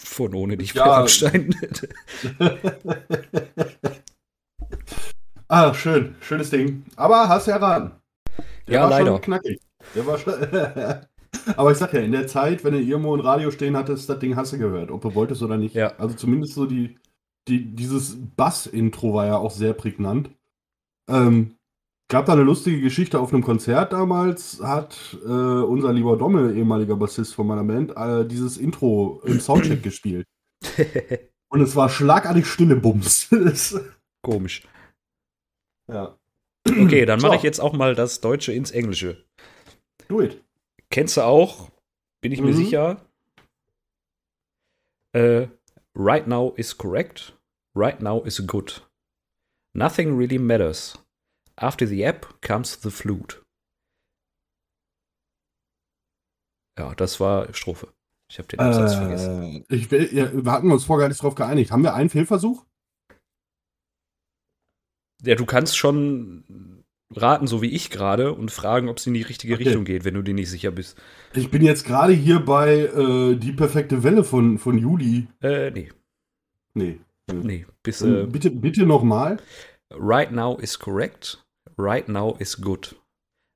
von 0.00 0.34
ohne 0.34 0.56
dich 0.56 0.74
Ja. 0.74 0.84
Rammstein. 0.84 1.54
ah, 5.48 5.72
schön. 5.74 6.16
Schönes 6.20 6.50
Ding. 6.50 6.84
Aber 6.96 7.28
hast 7.28 7.46
du 7.46 7.52
erraten. 7.52 7.92
Der 8.66 8.74
Ja, 8.74 8.88
leider. 8.88 9.18
Knackig. 9.20 9.60
Der 9.94 10.06
war 10.06 10.18
schon 10.18 10.34
Aber 11.56 11.70
ich 11.72 11.78
sag 11.78 11.92
ja, 11.92 12.00
in 12.00 12.12
der 12.12 12.26
Zeit, 12.26 12.64
wenn 12.64 12.72
du 12.74 12.80
irgendwo 12.80 13.14
ein 13.14 13.20
Radio 13.20 13.50
stehen 13.50 13.76
hattest, 13.76 14.08
das 14.08 14.18
Ding 14.18 14.36
hast 14.36 14.52
du 14.52 14.58
gehört, 14.58 14.90
ob 14.90 15.02
du 15.02 15.14
wolltest 15.14 15.42
oder 15.42 15.56
nicht. 15.56 15.74
Ja. 15.74 15.94
Also 15.98 16.16
zumindest 16.16 16.54
so 16.54 16.66
die, 16.66 16.96
die 17.48 17.64
dieses 17.74 18.16
Bass-Intro 18.36 19.14
war 19.14 19.26
ja 19.26 19.36
auch 19.36 19.52
sehr 19.52 19.72
prägnant. 19.72 20.30
Ähm, 21.08 21.54
gab 22.08 22.26
da 22.26 22.32
eine 22.32 22.42
lustige 22.42 22.80
Geschichte 22.80 23.20
auf 23.20 23.32
einem 23.32 23.42
Konzert 23.44 23.92
damals, 23.92 24.60
hat 24.62 25.16
äh, 25.24 25.28
unser 25.28 25.92
lieber 25.92 26.16
Domme, 26.16 26.52
ehemaliger 26.52 26.96
Bassist 26.96 27.34
von 27.34 27.46
meiner 27.46 27.64
Band, 27.64 27.96
äh, 27.96 28.26
dieses 28.26 28.56
Intro 28.58 29.20
im 29.24 29.38
Soundcheck 29.40 29.82
gespielt. 29.82 30.26
Und 31.48 31.60
es 31.60 31.76
war 31.76 31.88
schlagartig 31.88 32.46
stille 32.46 32.76
Bums. 32.76 33.28
Komisch. 34.22 34.62
ja. 35.88 36.16
Okay, 36.68 37.06
dann 37.06 37.20
mache 37.20 37.32
So. 37.32 37.36
ich 37.36 37.42
jetzt 37.44 37.60
auch 37.60 37.72
mal 37.72 37.94
das 37.94 38.20
Deutsche 38.20 38.52
ins 38.52 38.72
Englische. 38.72 39.24
Do 40.08 40.20
it. 40.22 40.42
Kennst 40.90 41.16
du 41.16 41.22
auch? 41.22 41.70
Bin 42.22 42.32
ich 42.32 42.40
mir 42.40 42.52
Mhm. 42.52 42.56
sicher. 42.56 43.10
Äh, 45.14 45.48
right 45.94 46.26
now 46.26 46.54
is 46.56 46.76
correct. 46.76 47.36
Right 47.74 48.00
now 48.00 48.24
is 48.24 48.46
good. 48.46 48.86
Nothing 49.74 50.16
really 50.16 50.38
matters. 50.38 50.98
After 51.56 51.86
the 51.86 52.02
app 52.02 52.40
comes 52.42 52.80
the 52.82 52.90
flute. 52.90 53.42
Ja, 56.78 56.94
das 56.94 57.20
war 57.20 57.52
Strophe. 57.54 57.92
Ich 58.30 58.38
habe 58.38 58.48
den 58.48 58.60
Absatz 58.60 58.94
vergessen. 58.94 59.64
Äh, 59.68 59.74
ich 59.74 59.90
will, 59.90 60.12
ja, 60.14 60.32
wir 60.44 60.50
hatten 60.52 60.70
uns 60.70 60.84
vorher 60.84 61.04
gar 61.04 61.08
nicht 61.08 61.22
drauf 61.22 61.34
geeinigt. 61.34 61.70
Haben 61.70 61.82
wir 61.84 61.94
einen 61.94 62.10
Fehlversuch? 62.10 62.66
Ja, 65.22 65.34
du 65.34 65.46
kannst 65.46 65.78
schon 65.78 66.75
raten, 67.14 67.46
so 67.46 67.62
wie 67.62 67.70
ich 67.70 67.90
gerade, 67.90 68.32
und 68.32 68.50
fragen, 68.50 68.88
ob 68.88 68.98
es 68.98 69.06
in 69.06 69.14
die 69.14 69.22
richtige 69.22 69.54
Okay. 69.54 69.64
Richtung 69.64 69.84
geht, 69.84 70.04
wenn 70.04 70.14
du 70.14 70.22
dir 70.22 70.34
nicht 70.34 70.50
sicher 70.50 70.70
bist. 70.70 70.98
Ich 71.34 71.50
bin 71.50 71.62
jetzt 71.62 71.84
gerade 71.84 72.12
hier 72.12 72.40
bei 72.40 72.80
äh, 72.86 73.36
Die 73.36 73.52
perfekte 73.52 74.02
Welle 74.02 74.24
von, 74.24 74.58
von 74.58 74.76
Juli. 74.78 75.28
Äh, 75.40 75.70
nee, 75.70 75.90
Nee. 76.74 77.00
nee. 77.28 77.66
Bis, 77.82 78.02
Ähm, 78.02 78.14
äh, 78.16 78.26
bitte, 78.26 78.50
bitte 78.50 78.84
nochmal. 78.86 79.38
Right 79.92 80.32
now 80.32 80.58
is 80.58 80.78
correct. 80.78 81.44
Right 81.78 82.08
now 82.08 82.36
is 82.38 82.60
good. 82.60 82.96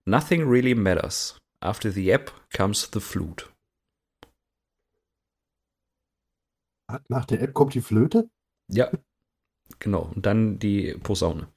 Nothing 0.07 0.49
really 0.49 0.75
matters. 0.75 1.37
After 1.61 1.91
the 1.93 2.11
app 2.11 2.33
comes 2.53 2.89
the 2.93 3.01
flute. 3.01 3.47
Nach 7.09 7.25
der 7.25 7.41
App 7.43 7.55
kommt 7.55 7.75
die 7.75 7.81
Flöte? 7.81 8.29
Ja, 8.69 8.91
genau. 9.79 10.11
Und 10.15 10.27
dann 10.27 10.59
die 10.59 10.95
Posaune. 11.03 11.49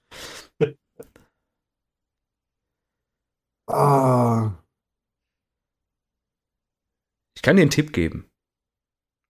Kann 7.44 7.58
dir 7.58 7.62
einen 7.64 7.72
Tipp 7.72 7.94
geben. 7.94 8.30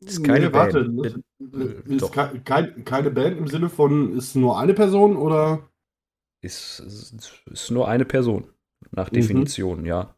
Ist 0.01 0.23
keine 0.23 0.47
nee, 0.47 0.53
warte. 0.53 0.89
Band. 0.89 1.23
Ist 1.87 2.01
Doch. 2.01 2.11
ke 2.11 2.41
kein, 2.43 2.85
keine 2.85 3.11
Band 3.11 3.37
im 3.37 3.47
Sinne 3.47 3.69
von, 3.69 4.17
ist 4.17 4.35
nur 4.35 4.57
eine 4.59 4.73
Person 4.73 5.17
oder? 5.17 5.69
Ist, 6.41 6.79
ist, 6.79 7.43
ist 7.45 7.71
nur 7.71 7.87
eine 7.87 8.05
Person. 8.05 8.53
Nach 8.91 9.11
Mhm. 9.11 9.15
Definition, 9.15 9.85
ja. 9.85 10.15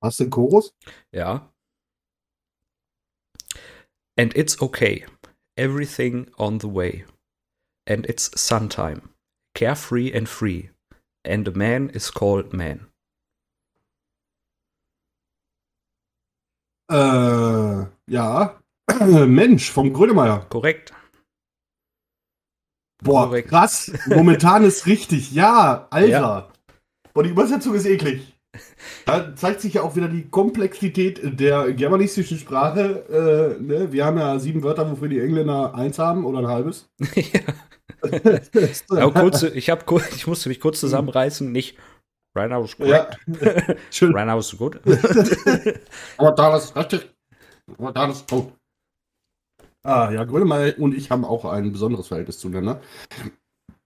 Hast 0.00 0.20
du 0.20 0.24
den 0.24 0.30
Chorus? 0.30 0.74
Ja. 1.12 1.52
And 4.16 4.36
it's 4.36 4.60
okay. 4.60 5.06
Everything 5.56 6.30
on 6.38 6.60
the 6.60 6.68
way. 6.72 7.04
And 7.86 8.06
it's 8.06 8.30
sun 8.40 8.68
time. 8.68 9.10
Carefree 9.54 10.12
and 10.12 10.28
free. 10.28 10.70
And 11.26 11.48
a 11.48 11.52
man 11.52 11.88
is 11.90 12.12
called 12.12 12.52
man. 12.52 12.86
Äh, 16.90 17.86
ja. 18.10 18.60
Mensch, 19.26 19.70
vom 19.70 19.92
Grönemeyer. 19.92 20.46
Korrekt. 20.48 20.92
Boah, 23.02 23.26
Korrekt. 23.26 23.50
krass. 23.50 23.92
Momentan 24.06 24.64
ist 24.64 24.86
richtig. 24.86 25.32
Ja, 25.32 25.86
Alter. 25.90 26.08
Ja. 26.08 26.52
Boah, 27.14 27.22
die 27.22 27.30
Übersetzung 27.30 27.74
ist 27.74 27.86
eklig. 27.86 28.34
Da 29.04 29.36
zeigt 29.36 29.60
sich 29.60 29.74
ja 29.74 29.82
auch 29.82 29.94
wieder 29.94 30.08
die 30.08 30.28
Komplexität 30.28 31.20
der 31.38 31.72
germanistischen 31.72 32.38
Sprache. 32.38 33.58
Äh, 33.58 33.62
ne? 33.62 33.92
Wir 33.92 34.04
haben 34.04 34.18
ja 34.18 34.38
sieben 34.38 34.62
Wörter, 34.62 34.90
wofür 34.90 35.08
die 35.08 35.20
Engländer 35.20 35.74
eins 35.74 35.98
haben 35.98 36.24
oder 36.24 36.38
ein 36.38 36.48
halbes. 36.48 36.88
Aber 38.02 39.12
kurz, 39.20 39.42
ich, 39.42 39.70
hab, 39.70 39.90
ich 40.14 40.26
musste 40.26 40.48
mich 40.48 40.60
kurz 40.60 40.80
zusammenreißen. 40.80 41.50
Nicht 41.50 41.76
right 42.36 42.50
now 42.50 42.64
is 42.64 42.76
ja. 42.78 43.04
correct. 43.04 43.76
Schön. 43.90 44.14
Right 44.14 44.26
now 44.26 44.38
is 44.38 44.56
good. 44.56 44.80
Aber 46.18 46.32
da 46.32 46.56
ist 46.56 46.76
richtig. 46.76 47.08
Aber 47.78 47.92
da 47.92 48.10
ist 48.10 48.26
tot. 48.26 48.52
Ah, 49.82 50.10
ja, 50.10 50.24
Grönemeyer 50.24 50.78
und 50.78 50.94
ich 50.94 51.10
haben 51.10 51.24
auch 51.24 51.44
ein 51.44 51.72
besonderes 51.72 52.08
Verhältnis 52.08 52.38
zueinander. 52.38 52.80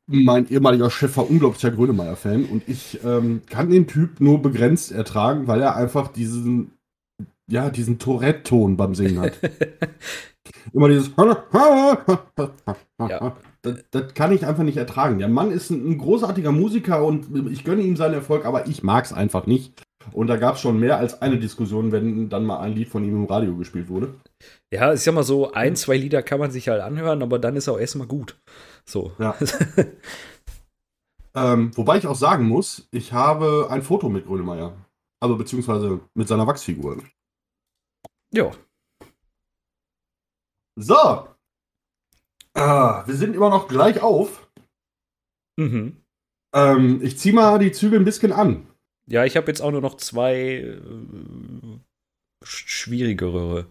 Mein 0.09 0.49
ehemaliger 0.49 0.90
Chef 0.90 1.16
war 1.16 1.31
unglaublicher 1.31 1.71
Grönemeyer-Fan 1.71 2.47
und 2.47 2.69
ich 2.69 3.02
ähm, 3.04 3.42
kann 3.49 3.71
den 3.71 3.87
Typ 3.87 4.21
nur 4.21 4.42
begrenzt 4.42 4.90
ertragen, 4.90 5.47
weil 5.47 5.62
er 5.62 5.76
einfach 5.76 6.09
diesen, 6.09 6.73
ja, 7.49 7.71
diesen 7.71 7.99
Tourette-Ton 7.99 8.76
beim 8.76 8.95
Singen 8.95 9.21
hat. 9.21 9.38
Immer 10.73 10.88
dieses. 10.88 11.12
Das, 13.62 13.78
das 13.90 14.14
kann 14.14 14.33
ich 14.33 14.45
einfach 14.45 14.64
nicht 14.64 14.76
ertragen. 14.76 15.19
Der 15.19 15.28
Mann 15.28 15.52
ist 15.52 15.71
ein, 15.71 15.92
ein 15.92 15.99
großartiger 15.99 16.52
Musiker 16.52 17.04
und 17.04 17.28
ich 17.50 17.64
gönne 17.64 17.83
ihm 17.83 17.97
seinen 17.97 18.14
Erfolg, 18.14 18.45
aber 18.45 18.66
ich 18.66 18.83
mag 18.83 19.04
es 19.04 19.12
einfach 19.12 19.47
nicht. 19.47 19.83
Und 20.11 20.26
da 20.26 20.37
gab 20.37 20.57
es 20.57 20.61
schon 20.61 20.81
mehr 20.81 20.99
als 20.99 21.23
eine 21.23 21.38
Diskussion, 21.38 21.92
wenn 21.92 22.28
dann 22.28 22.45
mal 22.45 22.59
ein 22.59 22.73
Lied 22.73 22.88
von 22.88 23.04
ihm 23.04 23.14
im 23.14 23.25
Radio 23.25 23.57
gespielt 23.57 23.88
wurde. 23.88 24.14
Ja, 24.73 24.90
ist 24.90 25.04
ja 25.04 25.12
mal 25.12 25.23
so, 25.23 25.52
ein, 25.52 25.76
zwei 25.76 25.97
Lieder 25.97 26.23
kann 26.25 26.40
man 26.40 26.50
sich 26.50 26.69
halt 26.69 26.83
anhören, 26.83 27.23
aber 27.23 27.38
dann 27.38 27.54
ist 27.54 27.69
auch 27.69 27.78
erstmal 27.78 28.09
gut. 28.09 28.37
So. 28.85 29.12
Ja. 29.21 29.37
Ähm, 31.35 31.71
wobei 31.76 31.97
ich 31.97 32.07
auch 32.07 32.16
sagen 32.16 32.47
muss, 32.47 32.88
ich 32.90 33.12
habe 33.12 33.69
ein 33.71 33.83
Foto 33.83 34.09
mit 34.09 34.26
Grönemeyer. 34.26 34.76
Also 35.21 35.37
beziehungsweise 35.37 36.00
mit 36.14 36.28
seiner 36.28 36.47
Wachsfigur. 36.47 37.02
Ja. 38.33 38.50
So. 40.76 41.28
Ah, 42.54 43.04
wir 43.06 43.14
sind 43.14 43.35
immer 43.35 43.50
noch 43.50 43.68
gleich 43.68 44.02
auf. 44.02 44.49
Mhm. 45.59 45.97
Ähm, 46.54 47.00
ich 47.02 47.18
zieh 47.18 47.32
mal 47.32 47.59
die 47.59 47.73
Zügel 47.73 47.99
ein 47.99 48.04
bisschen 48.04 48.32
an. 48.32 48.66
Ja, 49.06 49.25
ich 49.25 49.37
habe 49.37 49.49
jetzt 49.49 49.61
auch 49.61 49.71
nur 49.71 49.80
noch 49.80 49.97
zwei 49.97 50.35
äh, 50.37 50.80
schwierigere. 52.44 53.66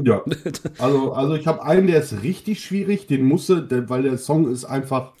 Ja. 0.00 0.24
Also, 0.78 1.12
also 1.12 1.34
ich 1.34 1.46
habe 1.46 1.62
einen, 1.64 1.86
der 1.86 2.00
ist 2.00 2.22
richtig 2.22 2.64
schwierig, 2.64 3.06
den 3.06 3.24
musste, 3.24 3.88
weil 3.88 4.02
der 4.02 4.18
Song 4.18 4.50
ist 4.50 4.64
einfach 4.64 5.12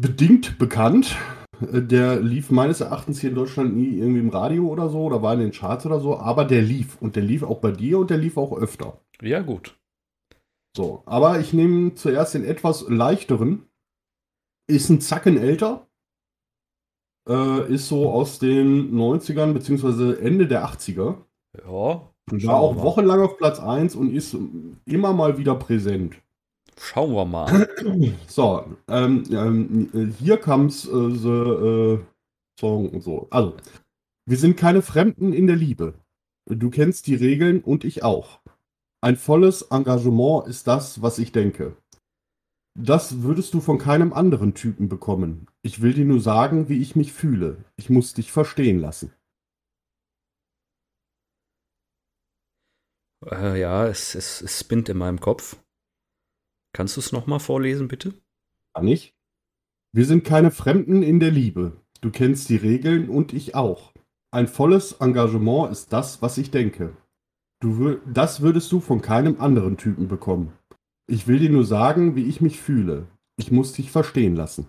bedingt 0.00 0.58
bekannt. 0.58 1.16
Äh, 1.60 1.82
Der 1.82 2.20
lief 2.20 2.50
meines 2.50 2.80
Erachtens 2.80 3.20
hier 3.20 3.30
in 3.30 3.36
Deutschland 3.36 3.76
nie 3.76 3.98
irgendwie 3.98 4.20
im 4.20 4.30
Radio 4.30 4.66
oder 4.66 4.88
so 4.88 5.02
oder 5.02 5.22
war 5.22 5.34
in 5.34 5.40
den 5.40 5.52
Charts 5.52 5.86
oder 5.86 6.00
so, 6.00 6.18
aber 6.18 6.44
der 6.44 6.62
lief 6.62 6.96
und 7.00 7.14
der 7.16 7.22
lief 7.22 7.42
auch 7.42 7.60
bei 7.60 7.70
dir 7.70 7.98
und 7.98 8.10
der 8.10 8.18
lief 8.18 8.36
auch 8.36 8.56
öfter. 8.56 8.98
Ja, 9.22 9.40
gut. 9.40 9.76
So, 10.76 11.02
aber 11.06 11.38
ich 11.40 11.52
nehme 11.52 11.94
zuerst 11.94 12.34
den 12.34 12.44
etwas 12.44 12.86
leichteren. 12.88 13.66
Ist 14.66 14.88
ein 14.88 15.00
Zacken 15.00 15.36
älter. 15.36 15.86
Äh, 17.28 17.72
ist 17.72 17.88
so 17.88 18.10
aus 18.10 18.38
den 18.38 18.94
90ern 18.94 19.52
beziehungsweise 19.52 20.20
Ende 20.20 20.46
der 20.46 20.66
80er. 20.66 21.16
Ja. 21.66 22.10
War 22.26 22.56
auch 22.56 22.76
wochenlang 22.76 23.20
auf 23.20 23.36
Platz 23.36 23.60
1 23.60 23.94
und 23.96 24.14
ist 24.14 24.36
immer 24.86 25.12
mal 25.12 25.38
wieder 25.38 25.54
präsent. 25.54 26.16
Schauen 26.78 27.12
wir 27.12 27.24
mal. 27.24 27.68
So, 28.26 28.64
ähm, 28.88 29.24
ähm, 29.30 30.14
hier 30.18 30.38
comes 30.38 30.86
äh, 30.86 31.10
the 31.10 31.28
äh, 31.28 31.98
Song 32.58 32.88
und 32.88 33.02
so. 33.02 33.28
Also, 33.30 33.56
wir 34.26 34.36
sind 34.36 34.56
keine 34.56 34.82
Fremden 34.82 35.32
in 35.32 35.46
der 35.46 35.56
Liebe. 35.56 35.94
Du 36.46 36.70
kennst 36.70 37.06
die 37.06 37.14
Regeln 37.14 37.62
und 37.62 37.84
ich 37.84 38.02
auch. 38.02 38.40
Ein 39.04 39.16
volles 39.16 39.60
Engagement 39.70 40.48
ist 40.48 40.66
das, 40.66 41.02
was 41.02 41.18
ich 41.18 41.30
denke. 41.30 41.76
Das 42.74 43.20
würdest 43.20 43.52
du 43.52 43.60
von 43.60 43.76
keinem 43.76 44.14
anderen 44.14 44.54
Typen 44.54 44.88
bekommen. 44.88 45.46
Ich 45.60 45.82
will 45.82 45.92
dir 45.92 46.06
nur 46.06 46.22
sagen, 46.22 46.70
wie 46.70 46.80
ich 46.80 46.96
mich 46.96 47.12
fühle. 47.12 47.62
Ich 47.76 47.90
muss 47.90 48.14
dich 48.14 48.32
verstehen 48.32 48.78
lassen. 48.78 49.12
Äh, 53.26 53.60
ja, 53.60 53.86
es, 53.86 54.14
es, 54.14 54.40
es 54.40 54.60
spinnt 54.60 54.88
in 54.88 54.96
meinem 54.96 55.20
Kopf. 55.20 55.62
Kannst 56.72 56.96
du 56.96 57.00
es 57.02 57.12
nochmal 57.12 57.40
vorlesen, 57.40 57.88
bitte? 57.88 58.14
Kann 58.72 58.88
ich? 58.88 59.14
Wir 59.92 60.06
sind 60.06 60.24
keine 60.24 60.50
Fremden 60.50 61.02
in 61.02 61.20
der 61.20 61.30
Liebe. 61.30 61.78
Du 62.00 62.10
kennst 62.10 62.48
die 62.48 62.56
Regeln 62.56 63.10
und 63.10 63.34
ich 63.34 63.54
auch. 63.54 63.92
Ein 64.30 64.48
volles 64.48 64.92
Engagement 64.92 65.70
ist 65.70 65.92
das, 65.92 66.22
was 66.22 66.38
ich 66.38 66.50
denke. 66.50 66.96
Du 67.64 67.96
das 68.04 68.42
würdest 68.42 68.70
du 68.72 68.78
von 68.78 69.00
keinem 69.00 69.40
anderen 69.40 69.78
Typen 69.78 70.06
bekommen. 70.06 70.52
Ich 71.06 71.26
will 71.26 71.38
dir 71.38 71.48
nur 71.48 71.64
sagen, 71.64 72.14
wie 72.14 72.24
ich 72.24 72.42
mich 72.42 72.60
fühle. 72.60 73.06
Ich 73.38 73.50
muss 73.50 73.72
dich 73.72 73.90
verstehen 73.90 74.36
lassen. 74.36 74.68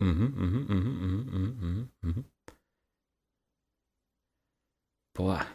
Mhm, 0.00 0.34
mhm, 0.36 0.66
mhm, 0.68 0.84
mhm, 1.00 1.30
mhm, 1.32 1.56
mhm, 1.60 1.88
mhm. 2.02 2.24
Boah. 5.14 5.46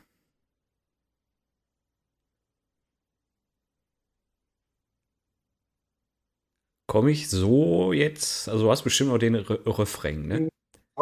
Komme 6.88 7.12
ich 7.12 7.30
so 7.30 7.94
jetzt? 7.94 8.50
Also, 8.50 8.66
du 8.66 8.72
hast 8.72 8.82
bestimmt 8.82 9.12
noch 9.12 9.20
den 9.20 9.36
Re 9.36 9.62
Refrain, 9.68 10.28
ne? 10.28 10.50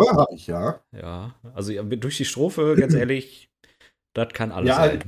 Ja, 0.06 0.18
hab 0.18 0.32
ich 0.34 0.48
ja. 0.48 0.79
Ja. 0.91 1.36
Also, 1.53 1.72
ja, 1.72 1.84
durch 1.84 2.18
die 2.18 2.25
Strophe, 2.25 2.75
ganz 2.77 2.94
ehrlich, 2.96 3.50
das 4.13 4.29
kann 4.34 4.51
alles 4.51 4.70
Ja, 4.70 4.75
sein. 4.77 5.03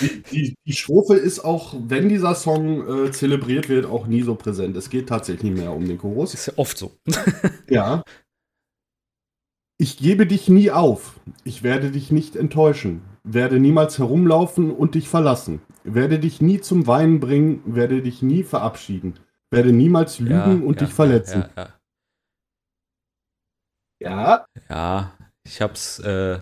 Die, 0.00 0.22
die, 0.32 0.54
die 0.66 0.72
Strophe 0.72 1.14
ist 1.14 1.40
auch, 1.40 1.74
wenn 1.86 2.08
dieser 2.08 2.34
Song 2.34 3.06
äh, 3.06 3.10
zelebriert 3.12 3.68
wird, 3.68 3.86
auch 3.86 4.06
nie 4.06 4.22
so 4.22 4.34
präsent. 4.34 4.76
Es 4.76 4.90
geht 4.90 5.08
tatsächlich 5.08 5.52
mehr 5.52 5.72
um 5.72 5.86
den 5.86 5.98
Chorus. 5.98 6.34
ist 6.34 6.46
ja 6.46 6.52
oft 6.56 6.76
so. 6.76 6.92
Ja. 7.70 8.02
Ich 9.78 9.98
gebe 9.98 10.26
dich 10.26 10.48
nie 10.48 10.70
auf. 10.70 11.20
Ich 11.44 11.62
werde 11.62 11.90
dich 11.90 12.10
nicht 12.10 12.34
enttäuschen. 12.34 13.02
Werde 13.24 13.60
niemals 13.60 13.98
herumlaufen 13.98 14.70
und 14.70 14.94
dich 14.94 15.08
verlassen. 15.08 15.60
Werde 15.84 16.18
dich 16.18 16.40
nie 16.40 16.60
zum 16.60 16.86
Weinen 16.86 17.20
bringen. 17.20 17.62
Werde 17.66 18.02
dich 18.02 18.22
nie 18.22 18.42
verabschieden. 18.42 19.14
Werde 19.50 19.72
niemals 19.72 20.18
lügen 20.18 20.32
Ja, 20.62 20.66
und 20.66 20.80
ja, 20.80 20.86
dich 20.86 20.94
verletzen. 20.94 21.44
Ja, 21.56 21.68
ja, 24.00 24.46
Ja. 24.68 25.16
ich 25.44 25.60
hab's. 25.60 25.98
Äh 26.00 26.40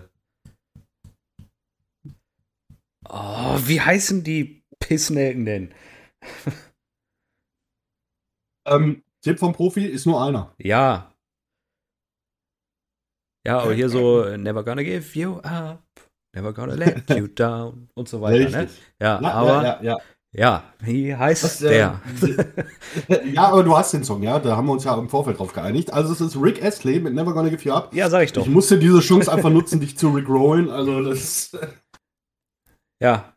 oh, 3.09 3.57
wie 3.65 3.81
heißen 3.81 4.23
die 4.23 4.63
Pissnelken 4.79 5.45
denn? 5.45 5.73
Ähm, 8.67 9.03
Tipp 9.21 9.37
vom 9.37 9.53
Profi 9.53 9.85
ist 9.85 10.07
nur 10.07 10.23
einer. 10.23 10.53
Ja. 10.57 11.13
Ja, 13.45 13.59
aber 13.59 13.73
hier 13.75 13.89
so 13.89 14.23
äh, 14.23 14.39
Never 14.39 14.63
gonna 14.63 14.81
give 14.81 15.17
you 15.19 15.37
up, 15.41 15.83
never 16.35 16.51
gonna 16.51 16.73
let 16.73 17.07
you 17.11 17.27
down 17.35 17.89
und 17.93 18.09
so 18.09 18.21
weiter, 18.21 18.49
ne? 18.49 18.69
Ja, 18.99 19.21
Ja, 19.21 19.31
aber 19.33 19.63
ja, 19.63 19.81
ja, 19.83 19.97
ja, 20.37 20.63
wie 20.79 21.15
heißt 21.15 21.43
Was, 21.43 21.59
der? 21.59 22.01
äh, 23.07 23.29
ja, 23.33 23.43
aber 23.49 23.63
du 23.63 23.75
hast 23.77 23.93
den 23.93 24.03
Song, 24.03 24.21
ja. 24.23 24.39
Da 24.39 24.55
haben 24.57 24.65
wir 24.67 24.73
uns 24.73 24.83
ja 24.83 24.97
im 24.97 25.09
Vorfeld 25.09 25.39
drauf 25.39 25.53
geeinigt. 25.53 25.93
Also 25.93 26.13
es 26.13 26.21
ist 26.21 26.35
Rick 26.41 26.63
Astley 26.63 26.99
mit 26.99 27.13
Never 27.13 27.33
Gonna 27.33 27.49
Give 27.49 27.63
You 27.63 27.73
Up. 27.73 27.93
ja, 27.93 28.09
sag 28.09 28.23
ich 28.23 28.33
doch. 28.33 28.43
Ich 28.45 28.51
musste 28.51 28.77
diese 28.77 28.99
Chance 28.99 29.31
einfach 29.31 29.49
nutzen, 29.49 29.79
dich 29.79 29.97
zu 29.97 30.09
rickrollen. 30.09 30.69
Also 30.69 31.01
das 31.03 31.51
Ja. 33.01 33.31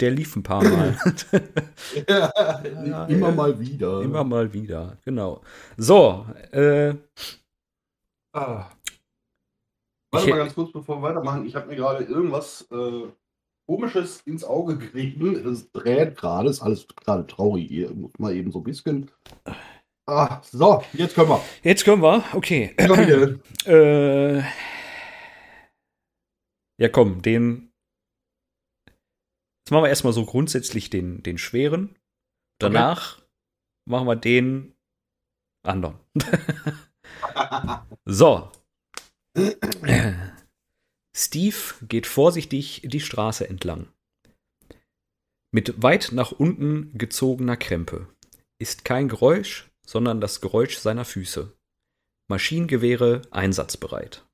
Der 0.00 0.10
lief 0.12 0.34
ein 0.34 0.42
paar 0.42 0.64
Mal. 0.64 0.96
ja, 2.08 2.32
Ja, 2.86 3.04
immer 3.06 3.32
mal 3.32 3.60
wieder. 3.60 4.00
Immer 4.00 4.24
mal 4.24 4.52
wieder, 4.52 4.96
genau. 5.04 5.42
So, 5.76 6.24
äh, 6.52 6.94
Ah. 8.32 8.70
Warte 10.12 10.30
mal 10.30 10.38
ganz 10.38 10.54
kurz, 10.54 10.72
bevor 10.72 10.96
wir 10.98 11.02
weitermachen. 11.08 11.44
Ich 11.46 11.54
habe 11.54 11.66
mir 11.68 11.76
gerade 11.76 12.04
irgendwas 12.04 12.66
äh, 12.70 13.08
Komisches 13.70 14.22
ins 14.22 14.42
Auge 14.42 14.76
gerieben. 14.78 15.46
Es 15.46 15.70
dreht 15.70 16.16
gerade, 16.16 16.50
ist 16.50 16.60
alles 16.60 16.88
gerade 16.88 17.24
traurig 17.24 17.68
hier. 17.68 17.94
Muss 17.94 18.10
mal 18.18 18.34
eben 18.34 18.50
so 18.50 18.58
ein 18.58 18.64
bisschen. 18.64 19.12
Ah, 20.08 20.42
so, 20.42 20.82
jetzt 20.92 21.14
können 21.14 21.28
wir. 21.28 21.40
jetzt 21.62 21.84
können 21.84 22.02
wir, 22.02 22.24
okay. 22.32 22.74
Äh, 23.66 24.38
ja, 26.80 26.88
komm, 26.90 27.22
den. 27.22 27.70
Jetzt 28.88 29.70
machen 29.70 29.84
wir 29.84 29.88
erstmal 29.88 30.14
so 30.14 30.26
grundsätzlich 30.26 30.90
den, 30.90 31.22
den 31.22 31.38
schweren. 31.38 31.96
Danach 32.58 33.22
machen 33.88 34.08
wir 34.08 34.16
den 34.16 34.74
anderen. 35.64 35.94
so. 38.04 38.50
Steve 41.22 41.74
geht 41.82 42.06
vorsichtig 42.06 42.80
die 42.82 42.98
Straße 42.98 43.46
entlang. 43.46 43.88
Mit 45.50 45.82
weit 45.82 46.12
nach 46.12 46.32
unten 46.32 46.96
gezogener 46.96 47.58
Krempe. 47.58 48.08
Ist 48.58 48.86
kein 48.86 49.10
Geräusch, 49.10 49.70
sondern 49.84 50.22
das 50.22 50.40
Geräusch 50.40 50.78
seiner 50.78 51.04
Füße. 51.04 51.52
Maschinengewehre 52.28 53.20
einsatzbereit. 53.30 54.26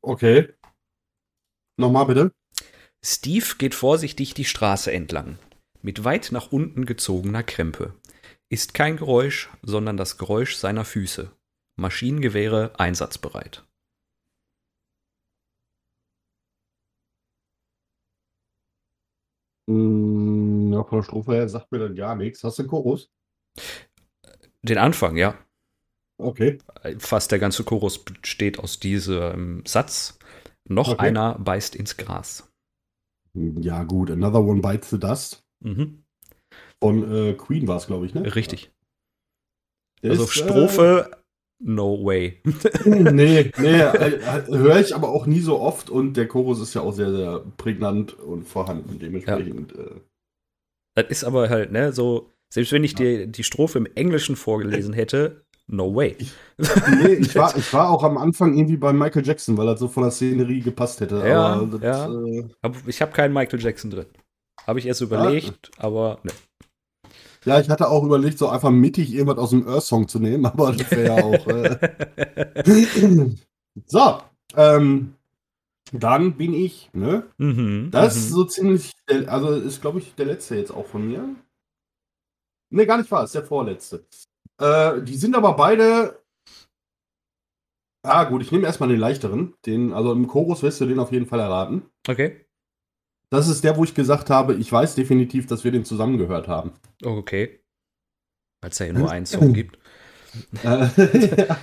Okay. 0.00 0.54
Nochmal 1.76 2.06
bitte. 2.06 2.32
Steve 3.04 3.56
geht 3.58 3.74
vorsichtig 3.74 4.34
die 4.34 4.44
Straße 4.44 4.92
entlang. 4.92 5.40
Mit 5.82 6.04
weit 6.04 6.30
nach 6.30 6.52
unten 6.52 6.86
gezogener 6.86 7.42
Krempe. 7.42 7.94
Ist 8.48 8.74
kein 8.74 8.96
Geräusch, 8.96 9.50
sondern 9.62 9.96
das 9.96 10.18
Geräusch 10.18 10.54
seiner 10.54 10.84
Füße. 10.84 11.32
Maschinengewehre 11.74 12.78
einsatzbereit. 12.78 13.64
Hm, 19.68 20.72
ja, 20.72 20.84
von 20.84 20.98
der 20.98 21.04
Strophe 21.04 21.32
her 21.34 21.48
sagt 21.48 21.72
mir 21.72 21.78
dann 21.78 21.94
gar 21.94 22.14
nichts. 22.16 22.42
Hast 22.44 22.58
du 22.58 22.62
einen 22.62 22.70
Chorus? 22.70 23.10
Den 24.62 24.78
Anfang, 24.78 25.16
ja. 25.16 25.38
Okay. 26.18 26.58
Fast 26.98 27.32
der 27.32 27.38
ganze 27.38 27.64
Chorus 27.64 28.04
besteht 28.04 28.58
aus 28.58 28.78
diesem 28.80 29.62
Satz. 29.66 30.18
Noch 30.68 30.92
Okay. 30.92 31.08
einer 31.08 31.38
beißt 31.38 31.76
ins 31.76 31.96
Gras. 31.96 32.50
Ja, 33.34 33.82
gut. 33.84 34.10
Another 34.10 34.40
One 34.42 34.60
Bites 34.60 34.90
the 34.90 34.98
Dust. 34.98 35.44
Mhm, 35.60 36.04
Von 36.80 37.10
äh, 37.12 37.32
Queen 37.34 37.66
war 37.66 37.76
es, 37.78 37.86
glaube 37.86 38.06
ich, 38.06 38.14
ne? 38.14 38.34
richtig. 38.34 38.70
Also 40.02 40.24
ist, 40.24 40.32
Strophe, 40.34 41.23
no 41.58 42.04
way. 42.04 42.40
Nee, 42.84 43.50
nee, 43.58 43.80
äh, 43.80 44.46
höre 44.48 44.80
ich 44.80 44.94
aber 44.94 45.08
auch 45.08 45.26
nie 45.26 45.40
so 45.40 45.60
oft 45.60 45.90
und 45.90 46.16
der 46.16 46.28
Chorus 46.28 46.60
ist 46.60 46.74
ja 46.74 46.80
auch 46.82 46.92
sehr, 46.92 47.12
sehr 47.12 47.42
prägnant 47.56 48.18
und 48.18 48.46
vorhanden. 48.46 48.98
Dementsprechend. 48.98 49.72
Äh, 49.72 50.00
Das 50.94 51.06
ist 51.08 51.24
aber 51.24 51.48
halt, 51.48 51.72
ne, 51.72 51.92
so, 51.92 52.30
selbst 52.52 52.72
wenn 52.72 52.84
ich 52.84 52.94
dir 52.94 53.26
die 53.26 53.44
Strophe 53.44 53.78
im 53.78 53.86
Englischen 53.94 54.36
vorgelesen 54.36 54.92
hätte, 54.92 55.44
No 55.66 55.94
way. 55.94 56.16
Nee, 56.58 57.14
ich 57.14 57.34
war, 57.36 57.56
ich 57.56 57.72
war 57.72 57.88
auch 57.90 58.04
am 58.04 58.18
Anfang 58.18 58.54
irgendwie 58.56 58.76
bei 58.76 58.92
Michael 58.92 59.26
Jackson, 59.26 59.56
weil 59.56 59.66
er 59.68 59.76
so 59.78 59.88
von 59.88 60.02
der 60.02 60.12
Szenerie 60.12 60.60
gepasst 60.60 61.00
hätte. 61.00 61.26
Ja, 61.26 61.56
das, 61.64 61.80
ja. 61.80 62.12
Äh, 62.12 62.44
ich 62.86 63.00
habe 63.00 63.12
keinen 63.12 63.32
Michael 63.32 63.60
Jackson 63.62 63.90
drin. 63.90 64.06
Habe 64.66 64.78
ich 64.78 64.86
erst 64.86 65.00
überlegt, 65.00 65.70
aber 65.78 66.18
ne. 66.22 66.32
Ja, 67.44 67.60
ich 67.60 67.68
hatte 67.68 67.88
auch 67.88 68.04
überlegt, 68.04 68.38
so 68.38 68.48
einfach 68.48 68.70
mittig 68.70 69.12
irgendwas 69.12 69.38
aus 69.38 69.50
dem 69.50 69.66
Earth-Song 69.68 70.08
zu 70.08 70.18
nehmen, 70.18 70.46
aber 70.46 70.72
das 70.72 70.90
wäre 70.90 71.16
ja 71.16 71.24
auch. 71.24 71.46
Äh. 71.46 73.30
so, 73.86 74.18
ähm, 74.56 75.14
dann 75.92 76.36
bin 76.36 76.54
ich, 76.54 76.90
ne? 76.92 77.24
mhm, 77.38 77.90
Das 77.90 78.16
ist 78.16 78.30
mhm. 78.30 78.34
so 78.34 78.44
ziemlich, 78.44 78.92
also 79.26 79.52
ist, 79.52 79.80
glaube 79.80 79.98
ich, 79.98 80.14
der 80.14 80.26
letzte 80.26 80.56
jetzt 80.56 80.72
auch 80.72 80.86
von 80.86 81.06
mir. 81.06 81.28
Ne, 82.70 82.86
gar 82.86 82.98
nicht 82.98 83.10
wahr, 83.10 83.24
ist 83.24 83.34
der 83.34 83.44
vorletzte. 83.44 84.04
Äh, 84.58 85.02
die 85.02 85.16
sind 85.16 85.36
aber 85.36 85.54
beide. 85.54 86.20
Ah, 88.02 88.24
gut, 88.24 88.42
ich 88.42 88.52
nehme 88.52 88.66
erstmal 88.66 88.88
den 88.88 88.98
leichteren. 88.98 89.54
Den, 89.64 89.92
also 89.92 90.12
im 90.12 90.26
Chorus 90.26 90.62
wirst 90.62 90.80
du 90.80 90.86
den 90.86 90.98
auf 90.98 91.12
jeden 91.12 91.26
Fall 91.26 91.40
erraten. 91.40 91.82
Okay. 92.08 92.43
Das 93.30 93.48
ist 93.48 93.64
der, 93.64 93.76
wo 93.76 93.84
ich 93.84 93.94
gesagt 93.94 94.30
habe, 94.30 94.54
ich 94.54 94.70
weiß 94.70 94.94
definitiv, 94.94 95.46
dass 95.46 95.64
wir 95.64 95.72
den 95.72 95.84
zusammen 95.84 96.18
gehört 96.18 96.48
haben. 96.48 96.72
Okay. 97.02 97.60
Weil 98.60 98.70
es 98.70 98.78
ja 98.78 98.92
nur 98.92 99.10
einen 99.10 99.26
Song 99.26 99.52
gibt. 99.54 99.78
Äh, 100.62 100.88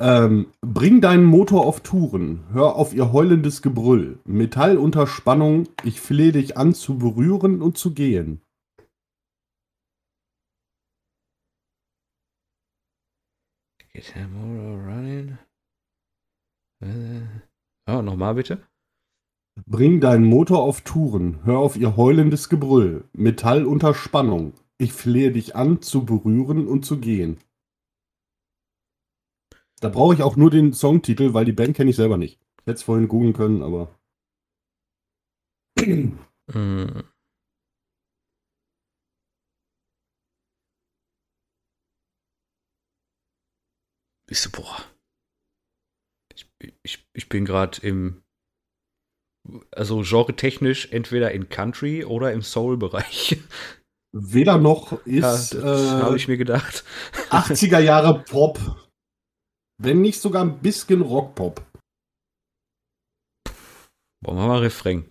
ähm, 0.00 0.52
bring 0.60 1.00
deinen 1.00 1.24
Motor 1.24 1.66
auf 1.66 1.80
Touren, 1.80 2.44
hör 2.52 2.76
auf 2.76 2.94
ihr 2.94 3.12
heulendes 3.12 3.62
Gebrüll. 3.62 4.18
Metall 4.24 4.78
unter 4.78 5.06
Spannung, 5.06 5.68
ich 5.84 6.00
flehe 6.00 6.32
dich 6.32 6.56
an 6.56 6.74
zu 6.74 6.98
berühren 6.98 7.62
und 7.62 7.78
zu 7.78 7.94
gehen. 7.94 8.40
Get 13.92 14.06
him 14.06 14.34
all 14.36 14.92
running. 14.92 15.38
Äh, 16.82 17.42
Oh, 17.86 18.00
nochmal 18.00 18.34
bitte. 18.34 18.66
Bring 19.66 20.00
deinen 20.00 20.24
Motor 20.24 20.62
auf 20.62 20.80
Touren, 20.80 21.44
hör 21.44 21.58
auf 21.58 21.76
ihr 21.76 21.96
heulendes 21.96 22.48
Gebrüll. 22.48 23.08
Metall 23.12 23.64
unter 23.64 23.94
Spannung, 23.94 24.54
ich 24.78 24.92
flehe 24.92 25.30
dich 25.30 25.54
an 25.54 25.80
zu 25.80 26.04
berühren 26.04 26.66
und 26.66 26.84
zu 26.84 26.98
gehen. 26.98 27.38
Da 29.80 29.88
brauche 29.88 30.14
ich 30.14 30.22
auch 30.22 30.36
nur 30.36 30.50
den 30.50 30.72
Songtitel, 30.72 31.34
weil 31.34 31.44
die 31.44 31.52
Band 31.52 31.76
kenne 31.76 31.90
ich 31.90 31.96
selber 31.96 32.16
nicht. 32.16 32.40
Ich 32.60 32.66
hätte 32.66 32.72
es 32.72 32.82
vorhin 32.82 33.08
googeln 33.08 33.32
können, 33.32 33.62
aber. 33.62 33.94
Mm. 36.52 37.00
Ich 44.28 44.40
so, 44.40 44.50
boah. 44.50 44.84
Ich, 46.34 46.50
ich, 46.82 47.08
ich 47.12 47.28
bin 47.28 47.44
gerade 47.44 47.80
im, 47.86 48.23
also 49.72 50.02
genre-technisch 50.02 50.88
entweder 50.92 51.32
in 51.32 51.48
Country 51.48 52.04
oder 52.04 52.32
im 52.32 52.42
Soul-Bereich. 52.42 53.38
Weder 54.12 54.58
noch 54.58 54.92
Ja, 55.06 55.34
ist 55.34 55.54
das 55.54 55.64
äh, 55.64 56.02
habe 56.02 56.16
ich 56.16 56.28
mir 56.28 56.36
gedacht. 56.36 56.84
80er 57.30 57.80
Jahre 57.80 58.22
Pop. 58.22 58.58
Wenn 59.78 60.00
nicht 60.00 60.20
sogar 60.20 60.44
ein 60.44 60.60
bisschen 60.60 61.02
Rockpop. 61.02 61.62
Boah, 64.22 64.34
mach 64.34 64.46
mal 64.46 64.60
Refrain. 64.60 65.04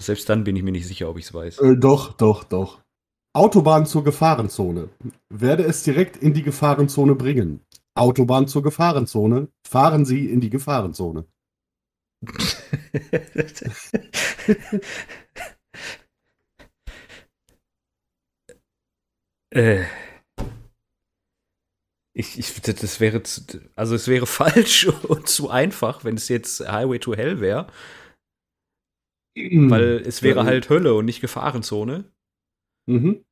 Selbst 0.00 0.28
dann 0.28 0.42
bin 0.44 0.56
ich 0.56 0.62
mir 0.62 0.72
nicht 0.72 0.88
sicher, 0.88 1.08
ob 1.08 1.18
ich 1.18 1.26
es 1.26 1.34
weiß. 1.34 1.58
Äh, 1.60 1.76
doch, 1.76 2.14
doch, 2.14 2.44
doch. 2.44 2.80
Autobahn 3.34 3.86
zur 3.86 4.04
Gefahrenzone. 4.04 4.90
Werde 5.30 5.62
es 5.62 5.84
direkt 5.84 6.16
in 6.16 6.34
die 6.34 6.42
Gefahrenzone 6.42 7.14
bringen. 7.14 7.64
Autobahn 7.94 8.48
zur 8.48 8.62
Gefahrenzone. 8.62 9.48
Fahren 9.66 10.04
Sie 10.04 10.28
in 10.28 10.40
die 10.40 10.50
Gefahrenzone. 10.50 11.26
Äh. 19.50 19.84
Ich, 22.14 22.38
ich, 22.38 22.60
das 22.60 23.00
wäre, 23.00 23.22
zu, 23.22 23.40
also 23.74 23.94
es 23.94 24.06
wäre 24.06 24.26
falsch 24.38 24.86
und 24.86 25.28
zu 25.28 25.48
einfach, 25.48 26.04
wenn 26.04 26.16
es 26.16 26.28
jetzt 26.28 26.60
Highway 26.60 26.98
to 26.98 27.14
Hell 27.14 27.40
wäre, 27.40 27.68
weil 29.34 30.02
es 30.06 30.22
wäre 30.22 30.44
halt 30.44 30.68
Hölle 30.68 30.94
und 30.94 31.06
nicht 31.06 31.22
Gefahrenzone. 31.22 32.12
Mhm. 32.86 33.24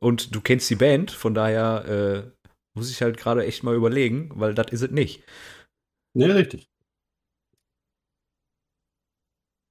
Und 0.00 0.34
du 0.34 0.40
kennst 0.40 0.68
die 0.68 0.76
Band, 0.76 1.10
von 1.12 1.32
daher 1.32 2.34
äh, 2.34 2.43
muss 2.74 2.90
ich 2.90 3.02
halt 3.02 3.16
gerade 3.16 3.44
echt 3.44 3.62
mal 3.62 3.74
überlegen, 3.74 4.30
weil 4.34 4.54
das 4.54 4.72
ist 4.72 4.82
es 4.82 4.90
nicht. 4.90 5.24
Nee, 6.14 6.26
richtig. 6.26 6.68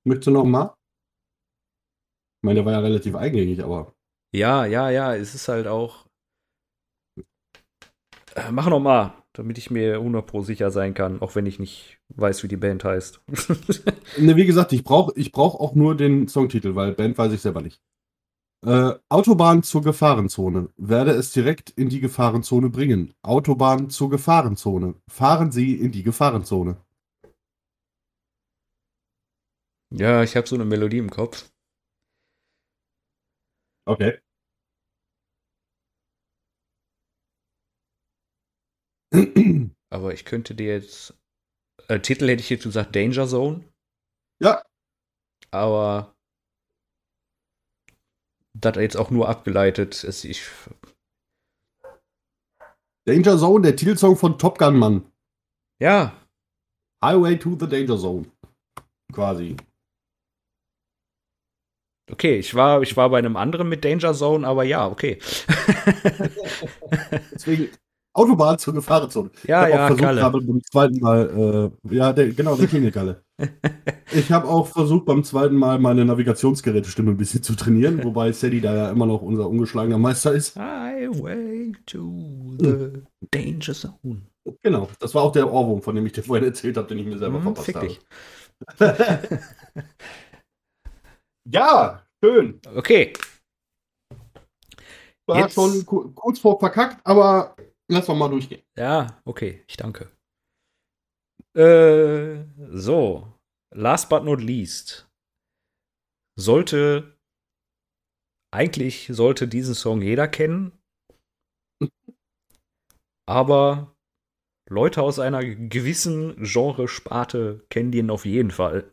Möchtest 0.06 0.28
du 0.28 0.32
noch 0.32 0.46
mal? 0.46 0.76
Ich 2.38 2.46
meine, 2.46 2.56
der 2.56 2.66
war 2.66 2.74
ja 2.74 2.80
relativ 2.80 3.16
eingängig, 3.16 3.64
aber. 3.64 3.96
Ja, 4.34 4.66
ja, 4.66 4.90
ja, 4.90 5.16
es 5.16 5.34
ist 5.34 5.48
halt 5.48 5.68
auch. 5.68 6.08
Äh, 8.36 8.52
mach 8.52 8.70
noch 8.70 8.80
mal, 8.80 9.14
damit 9.34 9.58
ich 9.58 9.72
mir 9.72 9.96
100 9.96 10.26
pro 10.26 10.42
sicher 10.42 10.72
sein 10.72 10.94
kann, 10.94 11.22
auch 11.22 11.36
wenn 11.36 11.46
ich 11.46 11.60
nicht 11.60 12.00
weiß, 12.16 12.44
wie 12.44 12.48
die 12.48 12.58
Band 12.58 12.84
heißt. 12.84 13.22
Ne, 14.20 14.36
wie 14.36 14.46
gesagt, 14.46 14.72
ich 14.74 14.84
brauche 14.84 15.12
ich 15.16 15.32
brauch 15.32 15.56
auch 15.60 15.74
nur 15.74 15.98
den 15.98 16.28
Songtitel, 16.28 16.76
weil 16.76 16.94
Band 16.94 17.18
weiß 17.18 17.34
ich 17.34 17.42
selber 17.42 17.62
nicht. 17.62 17.82
Äh, 18.66 18.98
Autobahn 19.10 19.62
zur 19.64 19.82
Gefahrenzone. 19.84 20.70
Werde 20.78 21.12
es 21.12 21.32
direkt 21.34 21.70
in 21.72 21.90
die 21.90 22.00
Gefahrenzone 22.00 22.70
bringen. 22.70 23.14
Autobahn 23.22 23.90
zur 23.90 24.10
Gefahrenzone. 24.10 24.96
Fahren 25.10 25.52
Sie 25.52 25.76
in 25.76 25.92
die 25.92 26.04
Gefahrenzone. 26.04 26.78
ja, 29.92 30.24
ich 30.24 30.36
habe 30.36 30.48
so 30.48 30.56
eine 30.56 30.66
Melodie 30.66 30.98
im 30.98 31.10
Kopf. 31.10 31.50
Okay. 33.86 34.20
Aber 39.90 40.14
ich 40.14 40.26
könnte 40.26 40.56
dir 40.56 40.68
jetzt. 40.74 41.14
Äh, 41.88 42.00
Titel 42.00 42.28
hätte 42.30 42.42
ich 42.42 42.50
jetzt 42.50 42.64
gesagt 42.64 42.96
Danger 42.96 43.28
Zone, 43.28 43.64
ja, 44.42 44.64
aber 45.52 46.16
das 48.54 48.76
jetzt 48.78 48.98
auch 48.98 49.10
nur 49.10 49.30
abgeleitet 49.30 50.04
ist. 50.04 50.24
Ich, 50.26 50.44
Danger 53.06 53.38
Zone, 53.38 53.64
der 53.64 53.76
Titelsong 53.76 54.16
von 54.16 54.38
Top 54.38 54.58
Gun 54.58 54.78
Mann. 54.78 55.06
ja, 55.80 56.14
Highway 57.04 57.38
to 57.38 57.58
the 57.60 57.68
Danger 57.68 57.98
Zone. 57.98 58.26
Quasi. 59.12 59.58
okay, 62.10 62.40
ich 62.40 62.56
war, 62.56 62.82
ich 62.82 62.96
war 62.96 63.10
bei 63.10 63.18
einem 63.18 63.36
anderen 63.36 63.68
mit 63.70 63.84
Danger 63.84 64.14
Zone, 64.14 64.48
aber 64.48 64.64
ja, 64.64 64.88
okay. 64.88 65.20
Deswegen 67.34 67.70
Autobahn 68.16 68.60
zur 68.60 68.74
Gefahrenzone. 68.76 69.32
ja, 69.48 69.68
ich 69.68 69.74
habe 69.76 70.02
ja, 70.02 70.28
auch 70.28 70.30
versucht, 70.30 70.46
beim 70.48 70.64
zweiten 70.64 71.00
Mal, 71.00 71.72
äh, 71.90 71.96
ja, 71.96 72.14
der, 72.14 72.30
genau, 72.32 72.56
der 72.56 72.68
Klingelkalle. 72.68 73.24
ich 74.14 74.32
habe 74.32 74.48
auch 74.48 74.68
versucht, 74.68 75.06
beim 75.06 75.24
zweiten 75.24 75.56
Mal 75.56 75.80
meine 75.80 76.06
Navigationsgerätestimme 76.06 77.12
ein 77.12 77.18
bisschen 77.18 77.42
zu 77.42 77.56
trainieren, 77.56 78.04
wobei 78.04 78.32
Sadie 78.32 78.62
da 78.62 78.76
ja 78.76 78.90
immer 78.92 79.06
noch 79.08 79.22
unser 79.24 79.50
ungeschlagener 79.50 79.98
Meister 79.98 80.32
ist. 80.34 80.56
Highway 80.56 81.72
to 81.88 82.56
the 82.60 83.02
Danger 83.32 83.74
Zone. 83.74 84.22
Genau, 84.62 84.88
das 85.00 85.16
war 85.16 85.24
auch 85.24 85.32
der 85.32 85.52
Ohrwurm, 85.52 85.82
von 85.82 85.96
dem 85.96 86.06
ich 86.06 86.12
dir 86.12 86.22
vorhin 86.24 86.46
erzählt 86.46 86.78
habe, 86.78 86.88
den 86.88 87.00
ich 87.00 87.06
mir 87.08 87.18
selber 87.18 87.38
Hm, 87.38 87.44
verpasst 87.56 87.66
fick 87.66 87.76
habe. 87.76 87.88
dich. 87.88 88.00
ja, 91.46 92.02
schön. 92.24 92.60
Okay, 92.76 93.14
War 95.26 95.40
Jetzt- 95.40 95.54
schon 95.56 95.86
ku 95.86 96.12
kurz 96.14 96.40
vor 96.40 96.60
verkackt, 96.60 97.00
aber 97.06 97.56
lass 97.90 98.06
doch 98.06 98.16
mal 98.16 98.30
durchgehen. 98.30 98.64
ja, 98.78 99.22
okay, 99.26 99.64
ich 99.68 99.78
danke. 99.78 100.12
Äh, 101.56 102.46
so, 102.72 103.32
last 103.72 104.10
but 104.10 104.24
not 104.24 104.42
least. 104.42 105.10
Sollte, 106.36 107.20
eigentlich 108.52 109.10
sollte 109.12 109.48
diesen 109.48 109.76
Song 109.76 110.02
jeder 110.02 110.28
kennen, 110.28 110.72
aber 113.28 113.96
Leute 114.68 115.04
aus 115.04 115.20
einer 115.20 115.44
gewissen 115.44 116.42
Genre-Sparte 116.44 117.66
kennen 117.70 117.92
den 117.92 118.10
auf 118.10 118.26
jeden 118.26 118.52
Fall. 118.52 118.92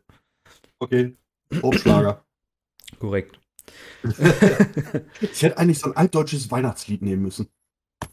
Okay, 0.81 1.16
Obstschlager. 1.62 2.24
Korrekt. 2.98 3.40
ich 5.20 5.42
hätte 5.42 5.59
eigentlich 5.59 5.79
so 5.79 5.87
ein 5.87 5.96
altdeutsches 5.96 6.50
Weihnachtslied 6.50 7.03
nehmen 7.03 7.22
müssen. 7.22 7.48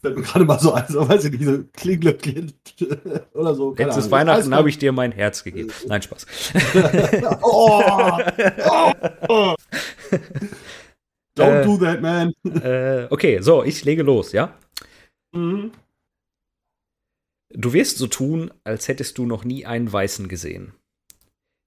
Fällt 0.00 0.16
mir 0.16 0.22
gerade 0.22 0.44
mal 0.44 0.58
so 0.58 0.72
ein, 0.72 0.84
so 0.88 1.08
weiß 1.08 1.24
ich 1.24 1.32
nicht, 1.32 1.44
so 1.44 1.64
Klinglöckchen 1.72 2.52
oder 3.34 3.54
so. 3.54 3.74
Letztes. 3.74 4.10
Weihnachten 4.10 4.54
habe 4.54 4.68
ich 4.68 4.78
dir 4.78 4.92
mein 4.92 5.12
Herz 5.12 5.44
gegeben. 5.44 5.70
Nein, 5.86 6.02
Spaß. 6.02 6.26
oh, 7.42 7.82
oh, 9.28 9.54
Don't 11.36 11.60
äh, 11.60 11.64
do 11.64 11.76
that, 11.78 12.00
man. 12.00 12.32
Äh, 12.44 13.06
okay, 13.10 13.40
so, 13.40 13.62
ich 13.62 13.84
lege 13.84 14.02
los, 14.02 14.32
ja? 14.32 14.56
Mhm. 15.32 15.72
Du 17.50 17.72
wirst 17.72 17.98
so 17.98 18.06
tun, 18.06 18.52
als 18.64 18.88
hättest 18.88 19.18
du 19.18 19.24
noch 19.24 19.44
nie 19.44 19.64
einen 19.64 19.90
Weißen 19.90 20.28
gesehen. 20.28 20.74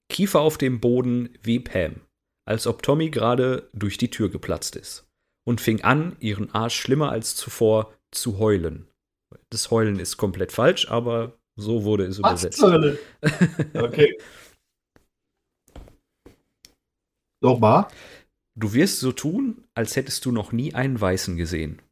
Kiefer 0.08 0.40
auf 0.40 0.58
dem 0.58 0.80
Boden 0.80 1.30
wie 1.42 1.58
Pam, 1.58 1.96
als 2.44 2.66
ob 2.66 2.82
Tommy 2.82 3.10
gerade 3.10 3.68
durch 3.72 3.98
die 3.98 4.10
Tür 4.10 4.30
geplatzt 4.30 4.76
ist 4.76 5.06
und 5.44 5.60
fing 5.60 5.82
an, 5.82 6.16
ihren 6.20 6.54
Arsch 6.54 6.76
schlimmer 6.76 7.10
als 7.10 7.34
zuvor 7.34 7.92
zu 8.12 8.38
heulen. 8.38 8.88
Das 9.50 9.70
Heulen 9.70 9.98
ist 9.98 10.16
komplett 10.16 10.52
falsch, 10.52 10.88
aber 10.88 11.38
so 11.56 11.84
wurde 11.84 12.04
es 12.04 12.22
Was 12.22 12.44
übersetzt. 12.44 12.62
Hölle? 12.62 12.98
Okay. 13.74 14.16
Nochmal. 17.42 17.88
Du 18.54 18.72
wirst 18.74 19.00
so 19.00 19.12
tun, 19.12 19.64
als 19.74 19.96
hättest 19.96 20.24
du 20.24 20.32
noch 20.32 20.52
nie 20.52 20.74
einen 20.74 21.00
Weißen 21.00 21.36
gesehen. 21.36 21.82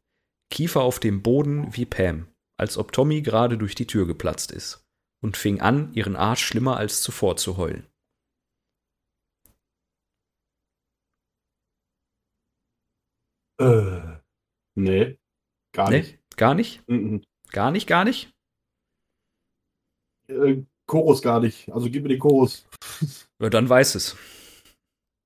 Kiefer 0.51 0.81
auf 0.81 0.99
dem 0.99 1.21
Boden 1.23 1.75
wie 1.75 1.85
Pam, 1.85 2.27
als 2.57 2.77
ob 2.77 2.91
Tommy 2.91 3.21
gerade 3.21 3.57
durch 3.57 3.75
die 3.75 3.87
Tür 3.87 4.05
geplatzt 4.05 4.51
ist 4.51 4.85
und 5.23 5.37
fing 5.37 5.61
an, 5.61 5.93
ihren 5.93 6.15
Arsch 6.15 6.43
schlimmer 6.45 6.77
als 6.77 7.01
zuvor 7.01 7.37
zu 7.37 7.57
heulen. 7.57 7.87
Äh, 13.59 14.19
nee, 14.75 15.17
gar 15.73 15.89
nee, 15.89 15.99
nicht. 15.99 16.19
Gar 16.37 16.55
nicht? 16.55 16.87
Mhm. 16.87 17.23
Gar 17.51 17.71
nicht, 17.71 17.87
gar 17.87 18.05
nicht? 18.05 18.31
Äh, 20.27 20.63
Chorus 20.87 21.21
gar 21.21 21.39
nicht. 21.39 21.71
Also 21.71 21.89
gib 21.89 22.03
mir 22.03 22.09
den 22.09 22.19
Chorus. 22.19 22.67
Ja, 23.41 23.49
dann 23.49 23.69
weiß 23.69 23.95
es. 23.95 24.17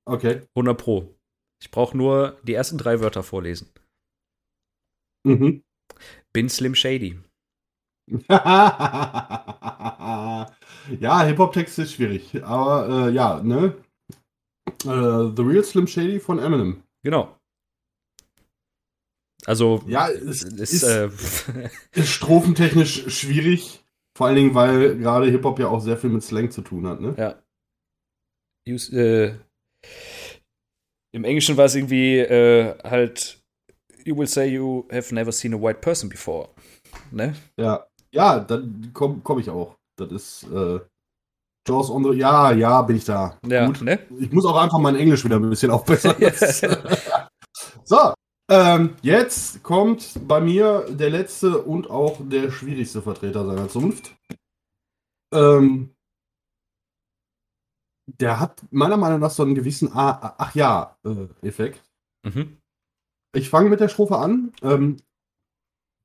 Okay. 0.05 0.41
100 0.55 0.77
Pro. 0.77 1.15
Ich 1.61 1.71
brauche 1.71 1.97
nur 1.97 2.39
die 2.43 2.53
ersten 2.53 2.77
drei 2.77 2.99
Wörter 2.99 3.23
vorlesen. 3.23 3.69
Mhm. 5.25 5.63
Bin 6.33 6.49
Slim 6.49 6.75
Shady. 6.75 7.17
ja, 8.29 10.53
Hip-Hop-Text 10.99 11.79
ist 11.79 11.93
schwierig. 11.93 12.43
Aber 12.43 13.07
äh, 13.07 13.11
ja, 13.11 13.41
ne? 13.41 13.75
Äh, 14.83 15.31
The 15.35 15.41
Real 15.41 15.63
Slim 15.63 15.87
Shady 15.87 16.19
von 16.19 16.37
Eminem. 16.37 16.83
Genau. 17.03 17.35
Also, 19.45 19.83
ja, 19.87 20.09
es 20.09 20.43
ist, 20.43 20.59
ist, 20.59 20.83
äh, 20.83 21.09
ist 21.93 22.09
strophentechnisch 22.09 23.09
schwierig. 23.13 23.83
Vor 24.17 24.27
allen 24.27 24.35
Dingen, 24.37 24.55
weil 24.55 24.97
gerade 24.97 25.29
Hip-Hop 25.29 25.59
ja 25.59 25.67
auch 25.67 25.81
sehr 25.81 25.97
viel 25.97 26.09
mit 26.09 26.23
Slang 26.23 26.49
zu 26.49 26.61
tun 26.61 26.87
hat, 26.87 27.01
ne? 27.01 27.13
Ja. 27.17 27.35
Use, 28.67 28.97
äh, 28.97 29.35
Im 31.11 31.23
Englischen 31.23 31.57
war 31.57 31.65
es 31.65 31.75
irgendwie 31.75 32.19
äh, 32.19 32.75
halt 32.83 33.39
You 34.05 34.15
will 34.15 34.27
say 34.27 34.47
you 34.47 34.85
have 34.91 35.13
never 35.13 35.31
seen 35.31 35.53
a 35.53 35.57
white 35.57 35.81
person 35.81 36.09
before. 36.09 36.49
Ne? 37.11 37.35
Ja. 37.57 37.85
Ja, 38.11 38.39
dann 38.39 38.91
komme 38.93 39.19
komm 39.23 39.39
ich 39.39 39.49
auch. 39.49 39.75
Das 39.97 40.11
ist 40.11 40.43
äh, 40.43 40.79
Jaws 41.67 41.89
on 41.89 42.03
the. 42.03 42.17
Ja, 42.17 42.51
ja, 42.51 42.81
bin 42.83 42.97
ich 42.97 43.05
da. 43.05 43.37
Ja, 43.45 43.65
Gut. 43.65 43.81
Ne? 43.81 43.99
Ich 44.19 44.31
muss 44.31 44.45
auch 44.45 44.55
einfach 44.55 44.77
mein 44.77 44.95
Englisch 44.95 45.25
wieder 45.25 45.37
ein 45.37 45.49
bisschen 45.49 45.71
aufbessern. 45.71 46.15
so, 47.83 48.13
ähm, 48.49 48.95
jetzt 49.01 49.63
kommt 49.63 50.19
bei 50.27 50.39
mir 50.39 50.85
der 50.89 51.09
letzte 51.09 51.63
und 51.63 51.89
auch 51.89 52.19
der 52.21 52.51
schwierigste 52.51 53.01
Vertreter 53.01 53.45
seiner 53.45 53.69
Zunft. 53.69 54.15
Ähm, 55.33 55.95
der 58.07 58.39
hat 58.39 58.63
meiner 58.71 58.97
Meinung 58.97 59.19
nach 59.19 59.31
so 59.31 59.43
einen 59.43 59.55
gewissen 59.55 59.91
ah, 59.93 60.35
Ach 60.37 60.53
ja 60.55 60.97
äh, 61.03 61.27
Effekt. 61.41 61.83
Mhm. 62.23 62.57
Ich 63.35 63.49
fange 63.49 63.69
mit 63.69 63.79
der 63.79 63.89
Strophe 63.89 64.17
an. 64.17 64.53
Ähm, 64.61 64.97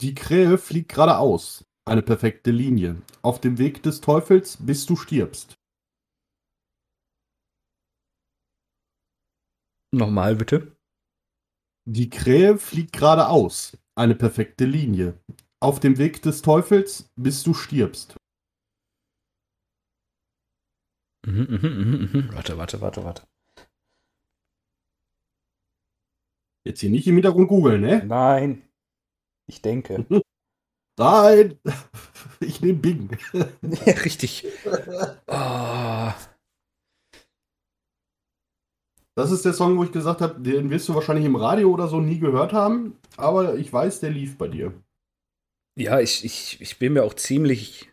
die 0.00 0.14
Krähe 0.14 0.56
fliegt 0.56 0.94
geradeaus. 0.94 1.64
Eine 1.84 2.02
perfekte 2.02 2.50
Linie. 2.50 3.02
Auf 3.22 3.40
dem 3.40 3.58
Weg 3.58 3.82
des 3.82 4.00
Teufels, 4.00 4.56
bis 4.58 4.86
du 4.86 4.96
stirbst. 4.96 5.58
Nochmal 9.92 10.36
bitte. 10.36 10.76
Die 11.88 12.10
Krähe 12.10 12.58
fliegt 12.58 12.92
geradeaus. 12.92 13.76
Eine 13.94 14.14
perfekte 14.14 14.64
Linie. 14.64 15.18
Auf 15.60 15.80
dem 15.80 15.98
Weg 15.98 16.22
des 16.22 16.42
Teufels, 16.42 17.10
bis 17.16 17.42
du 17.42 17.54
stirbst. 17.54 18.16
Mhm, 21.26 21.46
mhm, 21.50 21.58
mhm, 21.62 22.08
mhm. 22.12 22.34
Warte, 22.34 22.56
warte, 22.56 22.80
warte, 22.80 23.04
warte. 23.04 23.22
Jetzt 26.66 26.80
hier 26.80 26.90
nicht 26.90 27.06
im 27.06 27.14
Hintergrund 27.14 27.48
googeln, 27.48 27.80
ne? 27.80 28.04
Nein. 28.04 28.62
Ich 29.48 29.62
denke. 29.62 30.06
Nein. 30.98 31.58
Ich 32.42 32.62
nehme 32.62 32.78
Bing. 32.78 33.18
Ja, 33.62 33.92
richtig. 34.04 34.46
Oh. 35.26 36.12
Das 39.16 39.30
ist 39.30 39.44
der 39.44 39.52
Song, 39.52 39.76
wo 39.76 39.84
ich 39.84 39.92
gesagt 39.92 40.20
habe, 40.20 40.40
den 40.40 40.70
wirst 40.70 40.88
du 40.88 40.94
wahrscheinlich 40.94 41.26
im 41.26 41.36
Radio 41.36 41.70
oder 41.70 41.88
so 41.88 42.00
nie 42.00 42.18
gehört 42.18 42.52
haben, 42.52 42.96
aber 43.16 43.56
ich 43.56 43.72
weiß, 43.72 44.00
der 44.00 44.10
lief 44.10 44.38
bei 44.38 44.48
dir. 44.48 44.72
Ja, 45.78 46.00
ich, 46.00 46.24
ich, 46.24 46.60
ich 46.60 46.78
bin 46.78 46.92
mir 46.92 47.04
auch 47.04 47.14
ziemlich 47.14 47.90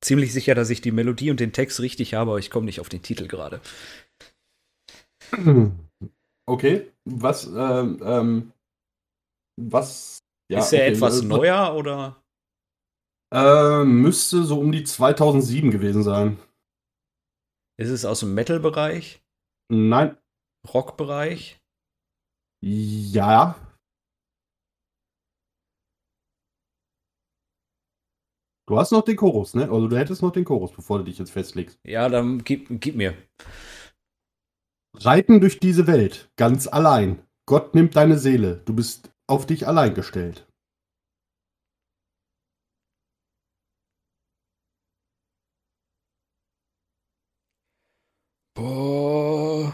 ziemlich 0.00 0.32
sicher, 0.32 0.54
dass 0.54 0.70
ich 0.70 0.80
die 0.80 0.92
Melodie 0.92 1.30
und 1.30 1.40
den 1.40 1.52
Text 1.52 1.80
richtig 1.80 2.14
habe, 2.14 2.30
aber 2.30 2.38
ich 2.38 2.50
komme 2.50 2.66
nicht 2.66 2.80
auf 2.80 2.88
den 2.88 3.02
Titel 3.02 3.26
gerade. 3.28 3.60
Okay, 6.48 6.90
was, 7.04 7.44
ähm, 7.44 8.00
ähm, 8.02 8.52
was, 9.60 10.20
ja, 10.50 10.60
Ist 10.60 10.72
er 10.72 10.86
okay. 10.86 10.94
etwas 10.94 11.20
neuer 11.20 11.74
oder? 11.74 12.22
Äh, 13.30 13.84
müsste 13.84 14.44
so 14.44 14.58
um 14.58 14.72
die 14.72 14.82
2007 14.82 15.70
gewesen 15.70 16.02
sein. 16.02 16.38
Ist 17.80 17.90
es 17.90 18.04
aus 18.04 18.20
dem 18.20 18.34
Metal-Bereich? 18.34 19.22
Nein. 19.70 20.18
Rock-Bereich? 20.66 21.60
Ja. 22.60 23.54
Du 28.66 28.78
hast 28.78 28.90
noch 28.90 29.04
den 29.04 29.16
Chorus, 29.16 29.54
ne? 29.54 29.70
Also 29.70 29.86
du 29.86 29.96
hättest 29.96 30.22
noch 30.22 30.32
den 30.32 30.44
Chorus, 30.44 30.72
bevor 30.72 30.98
du 30.98 31.04
dich 31.04 31.18
jetzt 31.18 31.30
festlegst. 31.30 31.78
Ja, 31.84 32.08
dann 32.08 32.42
gib, 32.42 32.66
gib 32.80 32.96
mir. 32.96 33.16
Reiten 34.96 35.40
durch 35.40 35.60
diese 35.60 35.86
Welt, 35.86 36.32
ganz 36.36 36.66
allein. 36.66 37.22
Gott 37.46 37.76
nimmt 37.76 37.94
deine 37.94 38.18
Seele, 38.18 38.56
du 38.64 38.74
bist 38.74 39.10
auf 39.28 39.46
dich 39.46 39.68
allein 39.68 39.94
gestellt. 39.94 40.47
Boah. 48.58 49.72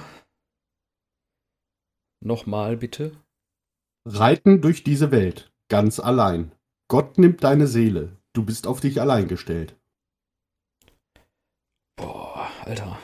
Nochmal 2.20 2.76
bitte. 2.76 3.12
Reiten 4.06 4.60
durch 4.60 4.84
diese 4.84 5.10
Welt, 5.10 5.50
ganz 5.70 5.98
allein. 5.98 6.52
Gott 6.88 7.16
nimmt 7.16 7.42
deine 7.44 7.66
Seele, 7.66 8.18
du 8.34 8.44
bist 8.44 8.66
auf 8.66 8.80
dich 8.80 9.00
allein 9.00 9.26
gestellt. 9.26 9.74
Boah, 11.96 12.50
Alter. 12.66 12.98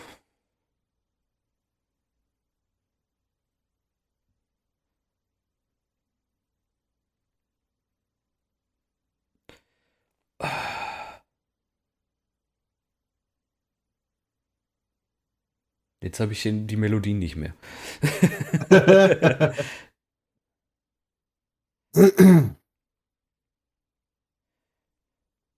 Jetzt 16.02 16.18
habe 16.20 16.32
ich 16.32 16.42
die 16.42 16.76
Melodie 16.76 17.12
nicht 17.14 17.36
mehr. 17.36 17.54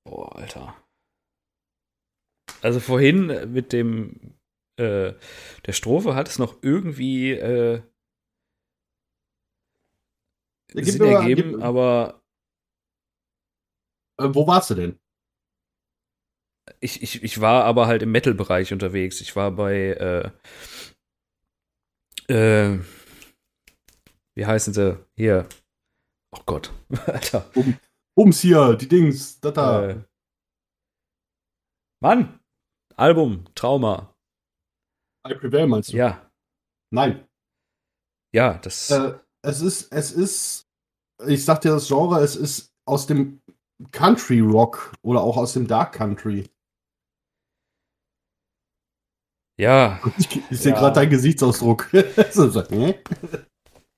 Boah, 0.04 0.36
Alter. 0.36 0.76
Also 2.60 2.80
vorhin 2.80 3.52
mit 3.52 3.72
dem 3.72 4.34
äh, 4.76 5.14
der 5.66 5.72
Strophe 5.72 6.14
hat 6.14 6.28
es 6.28 6.38
noch 6.38 6.62
irgendwie 6.62 7.32
äh, 7.32 7.82
Sinn 10.74 11.02
ergeben, 11.02 11.62
aber 11.62 12.22
äh, 14.18 14.28
wo 14.32 14.46
warst 14.46 14.70
du 14.70 14.74
denn? 14.74 15.01
Ich, 16.80 17.02
ich, 17.02 17.22
ich 17.22 17.40
war 17.40 17.64
aber 17.64 17.86
halt 17.86 18.02
im 18.02 18.12
Metal-Bereich 18.12 18.72
unterwegs. 18.72 19.20
Ich 19.20 19.34
war 19.36 19.50
bei, 19.52 20.32
äh, 22.28 22.32
äh, 22.32 22.78
wie 24.34 24.46
heißen 24.46 24.72
sie? 24.72 25.04
Hier. 25.16 25.48
Oh 26.30 26.40
Gott, 26.46 26.72
Alter. 27.06 27.50
Um, 27.54 27.76
ums 28.16 28.40
hier, 28.40 28.74
die 28.74 28.88
Dings, 28.88 29.40
da 29.40 29.50
da. 29.50 29.88
Äh, 29.88 30.04
Mann! 32.00 32.40
Album, 32.96 33.44
Trauma. 33.54 34.14
I 35.26 35.34
Prevail 35.34 35.66
meinst 35.66 35.92
du? 35.92 35.96
Ja. 35.96 36.30
Nein. 36.90 37.26
Ja, 38.34 38.54
das. 38.54 38.90
Äh, 38.90 39.18
es 39.42 39.60
ist, 39.60 39.92
es 39.92 40.12
ist, 40.12 40.68
ich 41.26 41.44
sag 41.44 41.60
dir 41.60 41.72
das 41.72 41.88
Genre, 41.88 42.20
es 42.20 42.36
ist 42.36 42.72
aus 42.86 43.06
dem 43.06 43.40
Country 43.90 44.40
Rock 44.40 44.92
oder 45.02 45.20
auch 45.20 45.36
aus 45.36 45.52
dem 45.52 45.66
Dark 45.66 45.92
Country. 45.92 46.48
Ja. 49.62 50.00
Ich, 50.18 50.28
ich 50.50 50.60
sehe 50.60 50.72
Ja. 50.72 50.78
gerade 50.78 50.94
deinen 50.96 51.10
Gesichtsausdruck. 51.10 51.88
Hä? 51.92 52.94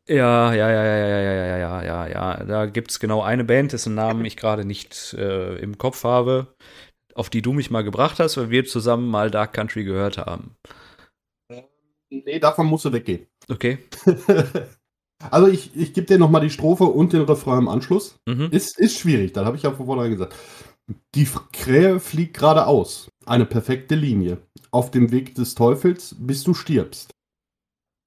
Ja, 0.07 0.53
ja, 0.53 0.70
ja, 0.70 0.85
ja, 0.85 0.96
ja, 0.96 1.09
ja, 1.09 1.46
ja, 1.46 1.57
ja, 1.57 1.83
ja, 1.83 2.09
ja. 2.09 2.44
Da 2.44 2.66
gibt 2.66 2.90
es 2.90 3.00
genau 3.00 3.22
eine 3.22 3.44
Band, 3.44 3.72
dessen 3.72 3.94
Namen 3.94 4.24
ich 4.27 4.37
gerade 4.37 4.64
nicht 4.66 5.14
äh, 5.14 5.57
im 5.57 5.79
Kopf 5.79 6.05
habe, 6.05 6.55
auf 7.14 7.31
die 7.31 7.40
du 7.40 7.55
mich 7.55 7.70
mal 7.70 7.83
gebracht 7.85 8.18
hast, 8.20 8.37
weil 8.37 8.50
wir 8.50 8.66
zusammen 8.66 9.09
mal 9.09 9.31
Dark 9.31 9.55
Country 9.55 9.85
gehört 9.85 10.18
haben. 10.18 10.57
nee, 12.11 12.38
davon 12.38 12.66
musst 12.66 12.85
du 12.85 12.92
weggehen. 12.92 13.27
Okay. 13.50 13.79
also 15.31 15.48
ich, 15.48 15.74
ich 15.74 15.94
gebe 15.94 16.07
dir 16.07 16.18
nochmal 16.18 16.42
die 16.42 16.50
Strophe 16.50 16.85
und 16.85 17.12
den 17.14 17.22
Refrain 17.22 17.61
im 17.61 17.68
Anschluss. 17.68 18.16
Mhm. 18.29 18.48
Ist, 18.50 18.79
ist 18.79 18.98
schwierig, 18.98 19.33
das 19.33 19.46
habe 19.46 19.57
ich 19.57 19.62
ja 19.62 19.72
vornherein 19.72 20.11
gesagt. 20.11 20.35
Die 21.14 21.29
Krähe 21.53 22.01
fliegt 22.01 22.38
geradeaus. 22.38 23.09
Eine 23.25 23.47
perfekte 23.47 23.94
Linie. 23.94 24.38
Auf 24.70 24.90
dem 24.90 25.12
Weg 25.12 25.35
des 25.35 25.55
Teufels, 25.55 26.16
bis 26.18 26.44
du 26.44 26.53
stirbst. 26.55 27.11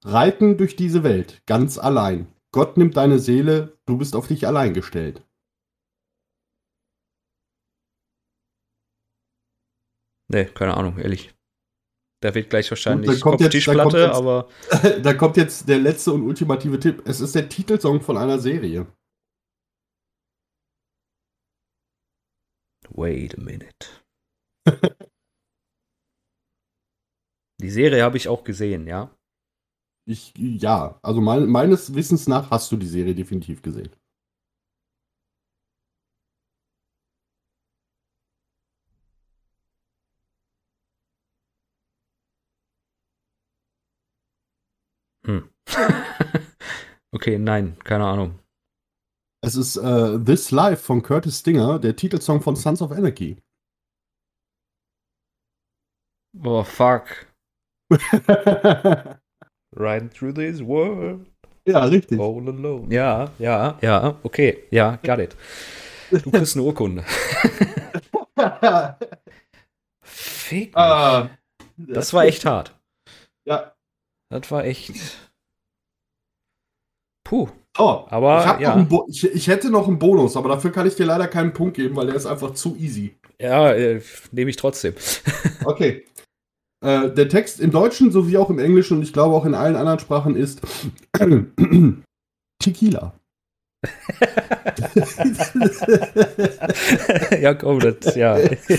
Reiten 0.05 0.57
durch 0.57 0.75
diese 0.75 1.03
Welt, 1.03 1.41
ganz 1.45 1.77
allein. 1.77 2.27
Gott 2.51 2.77
nimmt 2.77 2.97
deine 2.97 3.19
Seele, 3.19 3.77
du 3.85 3.97
bist 3.97 4.15
auf 4.15 4.27
dich 4.27 4.45
allein 4.47 4.73
gestellt. 4.73 5.23
Nee, 10.29 10.45
keine 10.45 10.75
Ahnung, 10.75 10.97
ehrlich. 10.97 11.33
Da 12.21 12.33
wird 12.33 12.49
gleich 12.49 12.69
wahrscheinlich 12.71 13.21
Kopftischplatte, 13.21 14.11
aber 14.11 14.49
da 15.03 15.13
kommt 15.13 15.37
jetzt 15.37 15.69
der 15.69 15.77
letzte 15.77 16.13
und 16.13 16.23
ultimative 16.23 16.79
Tipp. 16.79 17.03
Es 17.05 17.21
ist 17.21 17.35
der 17.35 17.47
Titelsong 17.47 18.01
von 18.01 18.17
einer 18.17 18.39
Serie. 18.39 18.87
Wait 22.97 23.37
a 23.37 23.41
minute. 23.41 23.87
Die 27.59 27.69
Serie 27.69 28.03
habe 28.03 28.17
ich 28.17 28.27
auch 28.27 28.43
gesehen, 28.43 28.87
ja. 28.87 29.09
Ich, 30.07 30.33
ja, 30.37 30.99
also 31.01 31.21
mein, 31.21 31.47
meines 31.47 31.93
Wissens 31.93 32.27
nach 32.27 32.49
hast 32.51 32.71
du 32.71 32.77
die 32.77 32.87
Serie 32.87 33.13
definitiv 33.15 33.61
gesehen. 33.61 33.89
Hm. 45.25 45.49
okay, 47.11 47.37
nein, 47.37 47.77
keine 47.83 48.05
Ahnung. 48.05 48.39
Es 49.41 49.55
ist 49.55 49.77
äh, 49.77 50.19
This 50.23 50.51
Life 50.51 50.83
von 50.83 51.01
Curtis 51.01 51.39
Stinger, 51.39 51.79
der 51.79 51.95
Titelsong 51.95 52.41
von 52.41 52.55
Sons 52.55 52.81
of 52.81 52.91
Anarchy. 52.91 53.37
Oh, 56.43 56.63
fuck. 56.63 57.27
Riding 59.75 60.09
through 60.09 60.33
this 60.33 60.61
world 60.61 61.25
ja, 61.67 61.83
richtig. 61.83 62.19
all 62.19 62.47
alone. 62.47 62.87
Ja, 62.93 63.31
ja, 63.39 63.77
ja, 63.81 64.17
okay, 64.23 64.63
ja, 64.71 64.97
got 65.03 65.19
it. 65.19 65.35
Du 66.09 66.31
kriegst 66.31 66.55
eine 66.55 66.65
Urkunde. 66.65 67.03
Fick. 70.01 70.75
Ah, 70.75 71.29
Das 71.77 72.13
war 72.13 72.25
echt 72.25 72.45
hart. 72.45 72.73
Ja. 73.45 73.75
Das 74.29 74.49
war 74.49 74.63
echt. 74.63 74.93
Puh. 77.25 77.49
Oh, 77.77 78.05
Aber, 78.09 78.55
ich, 78.57 78.61
ja. 78.61 78.87
ich, 79.07 79.23
ich 79.35 79.47
hätte 79.47 79.69
noch 79.69 79.87
einen 79.87 79.99
Bonus, 79.99 80.35
aber 80.35 80.49
dafür 80.49 80.71
kann 80.71 80.87
ich 80.87 80.95
dir 80.95 81.05
leider 81.05 81.27
keinen 81.27 81.53
Punkt 81.53 81.75
geben, 81.75 81.95
weil 81.95 82.07
der 82.07 82.15
ist 82.15 82.25
einfach 82.25 82.53
zu 82.53 82.75
easy. 82.75 83.15
Ja, 83.39 83.71
äh, 83.73 84.01
nehme 84.31 84.49
ich 84.49 84.55
trotzdem. 84.55 84.93
Okay. 85.65 86.05
Äh, 86.85 87.09
der 87.11 87.27
Text 87.29 87.59
im 87.59 87.71
Deutschen 87.71 88.11
sowie 88.11 88.37
auch 88.37 88.49
im 88.49 88.59
Englischen 88.59 88.97
und 88.97 89.03
ich 89.03 89.11
glaube 89.11 89.35
auch 89.35 89.45
in 89.45 89.55
allen 89.55 89.75
anderen 89.75 89.99
Sprachen 89.99 90.35
ist 90.35 90.61
Tequila. 92.59 93.13
ja, 97.41 97.53
komm, 97.53 97.79
das, 97.79 98.15
ja. 98.15 98.37
das 98.67 98.69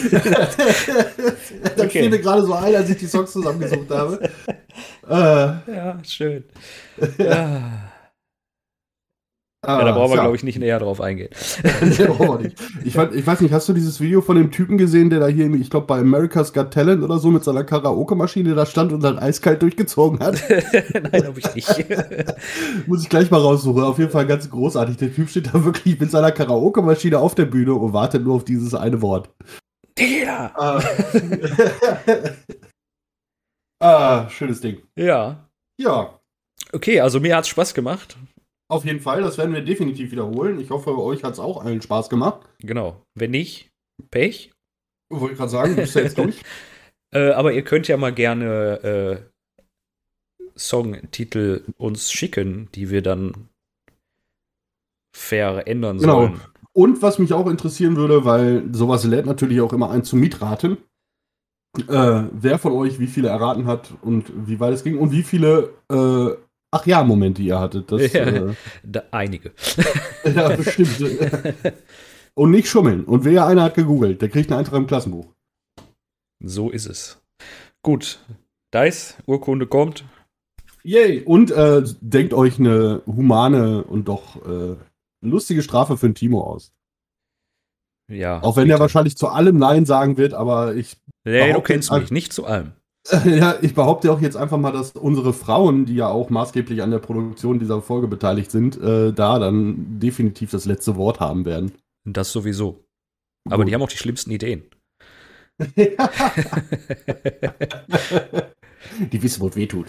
Okay. 1.76 1.88
fiel 1.88 2.11
mir 2.11 2.18
gerade 2.18 2.42
so 2.42 2.52
ein, 2.54 2.74
als 2.74 2.90
ich 2.90 2.96
die 2.98 3.06
Songs 3.06 3.32
zusammengesucht 3.32 3.90
habe. 3.90 4.28
Äh, 5.08 5.72
Ja, 5.74 5.98
schön. 6.04 6.44
Ja, 7.18 7.88
ah, 9.68 9.78
ja 9.78 9.85
da 9.85 9.92
brauchen 9.92 10.11
wir, 10.11 10.14
tja. 10.14 10.22
glaube 10.22 10.37
ich, 10.37 10.42
nicht 10.42 10.59
näher 10.59 10.78
drauf 10.78 11.00
eingehen. 11.00 11.31
Ich, 12.85 12.94
fand, 12.94 13.14
ich 13.14 13.26
weiß 13.26 13.40
nicht, 13.40 13.52
hast 13.52 13.68
du 13.68 13.72
dieses 13.72 14.00
Video 14.00 14.20
von 14.20 14.37
dem 14.37 14.50
Typen 14.50 14.78
gesehen, 14.78 15.11
der 15.11 15.20
da 15.20 15.26
hier, 15.26 15.52
ich 15.54 15.70
glaube, 15.70 15.87
bei 15.87 15.98
America's 15.98 16.52
Got 16.52 16.72
Talent 16.72 17.02
oder 17.02 17.18
so 17.18 17.31
mit 17.31 17.44
seiner 17.44 17.64
Karaoke-Maschine 17.64 18.54
da 18.54 18.66
stand 18.66 18.92
und 18.92 19.02
dann 19.02 19.18
eiskalt 19.18 19.62
durchgezogen 19.62 20.20
hat? 20.20 20.42
Nein, 20.48 21.26
habe 21.26 21.38
ich 21.38 21.54
nicht. 21.54 21.87
Muss 22.87 23.02
ich 23.02 23.09
gleich 23.09 23.31
mal 23.31 23.40
raussuchen. 23.40 23.83
Auf 23.83 23.98
jeden 23.98 24.11
Fall 24.11 24.26
ganz 24.26 24.48
großartig. 24.48 24.96
Der 24.96 25.14
Typ 25.14 25.28
steht 25.28 25.54
da 25.54 25.64
wirklich 25.64 25.98
mit 26.00 26.11
seiner 26.11 26.33
Karaoke-Maschine 26.33 27.18
auf 27.18 27.35
der 27.35 27.46
Bühne 27.46 27.74
und 27.74 27.92
wartet 27.92 28.24
nur 28.24 28.37
auf 28.37 28.44
dieses 28.44 28.74
eine 28.74 29.02
Wort. 29.02 29.31
Digga! 29.98 30.52
Ah, 30.54 30.83
ah 33.81 34.28
schönes 34.31 34.61
Ding. 34.61 34.78
Ja. 34.96 35.48
Ja, 35.81 36.18
Okay, 36.72 37.00
also 37.00 37.20
mir 37.20 37.37
hat's 37.37 37.48
Spaß 37.48 37.74
gemacht. 37.74 38.16
Auf 38.68 38.85
jeden 38.85 39.00
Fall. 39.00 39.22
Das 39.22 39.38
werden 39.38 39.54
wir 39.54 39.62
definitiv 39.62 40.11
wiederholen. 40.12 40.61
Ich 40.61 40.70
hoffe, 40.70 40.96
euch 40.98 41.24
hat 41.24 41.35
es 41.35 41.38
auch 41.40 41.64
allen 41.64 41.81
Spaß 41.83 42.09
gemacht. 42.11 42.40
Genau. 42.61 43.02
Wenn 43.14 43.31
nicht, 43.33 43.70
Pech. 44.11 44.52
Wollte 45.11 45.33
ich 45.33 45.38
gerade 45.38 45.50
sagen, 45.50 45.74
du 45.76 45.83
bist 45.83 45.94
ja 45.94 46.02
jetzt 46.02 46.18
durch. 46.18 46.42
Äh, 47.14 47.31
aber 47.31 47.52
ihr 47.52 47.62
könnt 47.64 47.88
ja 47.88 47.96
mal 47.96 48.12
gerne 48.12 49.22
äh, 49.24 50.48
Songtitel 50.59 51.64
uns 51.76 52.12
schicken, 52.12 52.68
die 52.74 52.90
wir 52.90 53.00
dann 53.02 53.48
verändern 55.14 55.98
Genau. 55.98 56.26
sollen. 56.26 56.40
Und 56.72 57.02
was 57.02 57.18
mich 57.18 57.33
auch 57.33 57.48
interessieren 57.48 57.96
würde, 57.96 58.24
weil 58.24 58.62
sowas 58.72 59.04
lädt 59.04 59.26
natürlich 59.26 59.61
auch 59.61 59.72
immer 59.72 59.90
ein 59.90 60.04
zum 60.04 60.20
Mitraten. 60.20 60.76
Äh, 61.88 62.22
wer 62.33 62.59
von 62.59 62.72
euch 62.72 62.98
wie 62.98 63.07
viele 63.07 63.28
erraten 63.28 63.66
hat 63.66 63.92
und 64.02 64.33
wie 64.48 64.59
weit 64.61 64.74
es 64.74 64.85
ging 64.85 64.98
und 64.98 65.11
wie 65.12 65.22
viele 65.22 65.74
äh, 65.90 66.37
Ach 66.70 66.87
ja, 66.87 67.02
Momente 67.02 67.42
ihr 67.42 67.59
hattet. 67.59 67.90
Das, 67.90 68.12
Ja. 68.12 68.24
äh, 68.24 68.54
Da, 68.85 69.02
einige. 69.11 69.52
ja, 70.24 70.54
bestimmt. 70.54 71.00
und 72.35 72.50
nicht 72.50 72.68
schummeln. 72.68 73.04
Und 73.04 73.24
wer 73.24 73.46
einer 73.46 73.62
hat 73.62 73.74
gegoogelt, 73.74 74.20
der 74.20 74.28
kriegt 74.28 74.50
einen 74.50 74.59
Eintrag 74.61 74.78
im 74.78 74.87
Klassenbuch. 74.87 75.35
So 76.40 76.70
ist 76.70 76.87
es. 76.87 77.20
Gut. 77.83 78.20
Dice, 78.74 79.16
Urkunde 79.26 79.66
kommt. 79.66 80.04
Yay! 80.83 81.22
Und 81.24 81.50
äh, 81.50 81.83
denkt 82.00 82.35
euch 82.35 82.59
eine 82.59 83.02
humane 83.07 83.85
und 83.85 84.09
doch 84.09 84.37
äh, 84.46 84.76
lustige 85.22 85.62
Strafe 85.62 85.96
für 85.96 86.09
den 86.09 86.14
Timo 86.14 86.42
aus. 86.42 86.72
Ja. 88.11 88.42
Auch 88.42 88.57
wenn 88.57 88.68
er 88.68 88.74
bitte. 88.76 88.81
wahrscheinlich 88.81 89.16
zu 89.16 89.28
allem 89.28 89.59
Nein 89.59 89.85
sagen 89.87 90.16
wird, 90.16 90.35
aber 90.35 90.74
ich 90.74 90.96
Nee, 91.24 91.52
du 91.52 91.61
kennst 91.61 91.92
mich, 91.92 92.11
nicht 92.11 92.33
zu 92.33 92.46
allem. 92.46 92.72
Ja, 93.24 93.56
ich 93.62 93.74
behaupte 93.74 94.12
auch 94.12 94.20
jetzt 94.20 94.37
einfach 94.37 94.58
mal, 94.58 94.72
dass 94.72 94.92
unsere 94.92 95.32
Frauen, 95.32 95.87
die 95.87 95.94
ja 95.94 96.08
auch 96.08 96.28
maßgeblich 96.30 96.82
an 96.82 96.90
der 96.90 96.98
Produktion 96.98 97.58
dieser 97.58 97.80
Folge 97.80 98.06
beteiligt 98.08 98.50
sind, 98.50 98.78
äh, 98.80 99.12
da 99.12 99.38
dann 99.38 99.98
definitiv 99.98 100.50
das 100.50 100.66
letzte 100.66 100.96
Wort 100.96 101.18
haben 101.20 101.44
werden. 101.46 101.72
Das 102.04 102.32
sowieso. 102.32 102.84
Aber 103.46 103.58
Gut. 103.64 103.68
die 103.68 103.74
haben 103.74 103.82
auch 103.82 103.88
die 103.88 103.96
schlimmsten 103.96 104.30
Ideen. 104.30 104.64
die 109.12 109.22
wissen, 109.22 109.40
wo 109.40 109.48
es 109.48 109.56
weh 109.56 109.66
tut. 109.66 109.87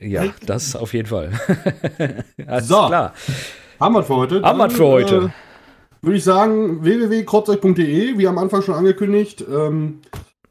ja, 0.00 0.24
das 0.46 0.76
auf 0.76 0.92
jeden 0.94 1.08
Fall. 1.08 1.32
Alles 2.46 2.68
So. 2.68 2.86
klar. 2.86 3.14
Haben 3.80 3.94
wir 3.94 4.02
für 4.04 4.16
heute? 4.16 4.42
Haben 4.42 4.58
wir 4.58 4.70
für 4.70 4.86
heute. 4.86 5.16
Äh, 5.16 5.30
Würde 6.06 6.16
ich 6.18 6.24
sagen, 6.24 6.84
www.krotzeuch.de, 6.84 8.18
wie 8.18 8.28
am 8.28 8.38
Anfang 8.38 8.62
schon 8.62 8.74
angekündigt, 8.74 9.44
ähm, 9.50 10.00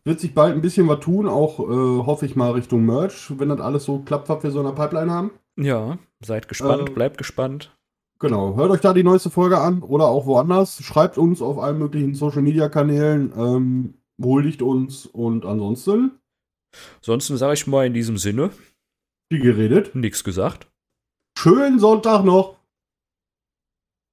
wird 0.04 0.20
sich 0.20 0.34
bald 0.34 0.56
ein 0.56 0.62
bisschen 0.62 0.88
was 0.88 1.00
tun, 1.00 1.28
auch 1.28 1.60
äh, 1.60 2.06
hoffe 2.06 2.26
ich 2.26 2.36
mal 2.36 2.52
Richtung 2.52 2.86
Merch, 2.86 3.32
wenn 3.38 3.50
das 3.50 3.60
alles 3.62 3.84
so 3.86 4.00
klappt, 4.00 4.30
was 4.30 4.44
wir 4.44 4.52
so 4.52 4.60
in 4.60 4.66
der 4.66 4.74
Pipeline 4.74 5.12
haben. 5.12 5.32
Ja, 5.58 5.98
seid 6.24 6.48
gespannt, 6.48 6.90
Ähm, 6.90 6.96
bleibt 6.96 7.18
gespannt. 7.18 7.76
Genau, 8.20 8.56
hört 8.56 8.70
euch 8.72 8.82
da 8.82 8.94
die 8.94 9.04
neueste 9.04 9.30
Folge 9.32 9.60
an 9.60 9.82
oder 9.82 10.06
auch 10.06 10.26
woanders. 10.28 10.82
Schreibt 10.84 11.18
uns 11.18 11.42
auf 11.42 11.58
allen 11.58 11.80
möglichen 11.80 12.14
Social 12.14 12.42
Media 12.44 12.70
Kanälen, 12.70 13.34
ähm, 13.36 13.94
huldigt 14.22 14.62
uns 14.62 15.06
und 15.08 15.46
ansonsten, 15.46 16.12
Ansonsten 17.00 17.36
sage 17.36 17.54
ich 17.56 17.68
mal 17.68 17.86
in 17.86 17.94
diesem 17.94 18.18
Sinne, 18.18 18.52
wie 19.30 19.40
geredet. 19.40 19.94
nichts 19.96 20.24
gesagt. 20.24 20.68
Schönen 21.38 21.80
Sonntag 21.80 22.24
noch. 22.24 22.61